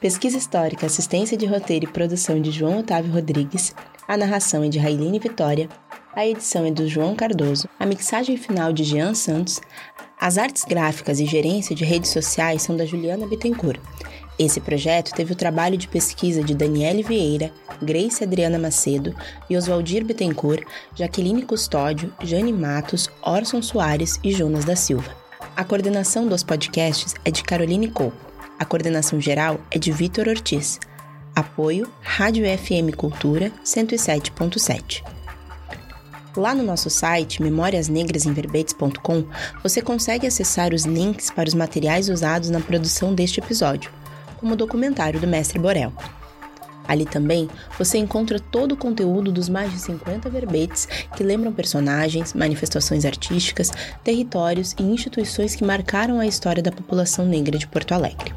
pesquisa 0.00 0.38
histórica, 0.38 0.86
assistência 0.86 1.36
de 1.36 1.44
roteiro 1.44 1.84
e 1.84 1.92
produção 1.92 2.40
de 2.40 2.50
João 2.50 2.78
Otávio 2.78 3.12
Rodrigues, 3.12 3.74
a 4.08 4.16
narração 4.16 4.64
é 4.64 4.68
de 4.70 4.78
Railine 4.78 5.18
Vitória, 5.18 5.68
a 6.16 6.26
edição 6.26 6.64
é 6.64 6.70
do 6.70 6.88
João 6.88 7.14
Cardoso, 7.14 7.68
a 7.78 7.84
mixagem 7.84 8.38
final 8.38 8.72
de 8.72 8.82
Jean 8.82 9.12
Santos, 9.12 9.60
as 10.18 10.38
artes 10.38 10.64
gráficas 10.64 11.20
e 11.20 11.26
gerência 11.26 11.76
de 11.76 11.84
redes 11.84 12.10
sociais 12.10 12.62
são 12.62 12.74
da 12.74 12.86
Juliana 12.86 13.26
Bittencourt. 13.26 13.78
Esse 14.38 14.58
projeto 14.58 15.12
teve 15.12 15.34
o 15.34 15.36
trabalho 15.36 15.76
de 15.76 15.86
pesquisa 15.86 16.42
de 16.42 16.54
Daniele 16.54 17.02
Vieira, 17.02 17.52
Grace 17.82 18.24
Adriana 18.24 18.58
Macedo 18.58 19.14
Oswaldir 19.50 20.02
Bittencourt, 20.02 20.66
Jaqueline 20.94 21.42
Custódio, 21.42 22.10
Jane 22.22 22.54
Matos, 22.54 23.10
Orson 23.22 23.60
Soares 23.60 24.18
e 24.24 24.32
Jonas 24.32 24.64
da 24.64 24.74
Silva. 24.74 25.27
A 25.56 25.64
coordenação 25.64 26.26
dos 26.26 26.42
podcasts 26.42 27.14
é 27.24 27.30
de 27.30 27.42
Caroline 27.42 27.90
Coupo. 27.90 28.16
A 28.58 28.64
coordenação 28.64 29.20
geral 29.20 29.60
é 29.70 29.78
de 29.78 29.90
Vitor 29.92 30.28
Ortiz. 30.28 30.78
Apoio 31.34 31.90
Rádio 32.00 32.44
FM 32.44 32.94
Cultura 32.96 33.52
107.7. 33.64 35.02
Lá 36.36 36.54
no 36.54 36.62
nosso 36.62 36.88
site 36.90 37.42
memoriasnegrasemverbetes.com 37.42 39.24
você 39.62 39.82
consegue 39.82 40.26
acessar 40.26 40.72
os 40.72 40.84
links 40.84 41.30
para 41.30 41.48
os 41.48 41.54
materiais 41.54 42.08
usados 42.08 42.50
na 42.50 42.60
produção 42.60 43.14
deste 43.14 43.40
episódio, 43.40 43.90
como 44.38 44.54
o 44.54 44.56
documentário 44.56 45.20
do 45.20 45.26
Mestre 45.26 45.58
Borel. 45.58 45.92
Ali 46.88 47.04
também 47.04 47.48
você 47.78 47.98
encontra 47.98 48.40
todo 48.40 48.72
o 48.72 48.76
conteúdo 48.76 49.30
dos 49.30 49.48
mais 49.48 49.70
de 49.70 49.78
50 49.78 50.30
verbetes 50.30 50.88
que 51.14 51.22
lembram 51.22 51.52
personagens, 51.52 52.32
manifestações 52.32 53.04
artísticas, 53.04 53.70
territórios 54.02 54.74
e 54.78 54.82
instituições 54.82 55.54
que 55.54 55.64
marcaram 55.64 56.18
a 56.18 56.26
história 56.26 56.62
da 56.62 56.72
população 56.72 57.26
negra 57.26 57.58
de 57.58 57.68
Porto 57.68 57.92
Alegre. 57.92 58.32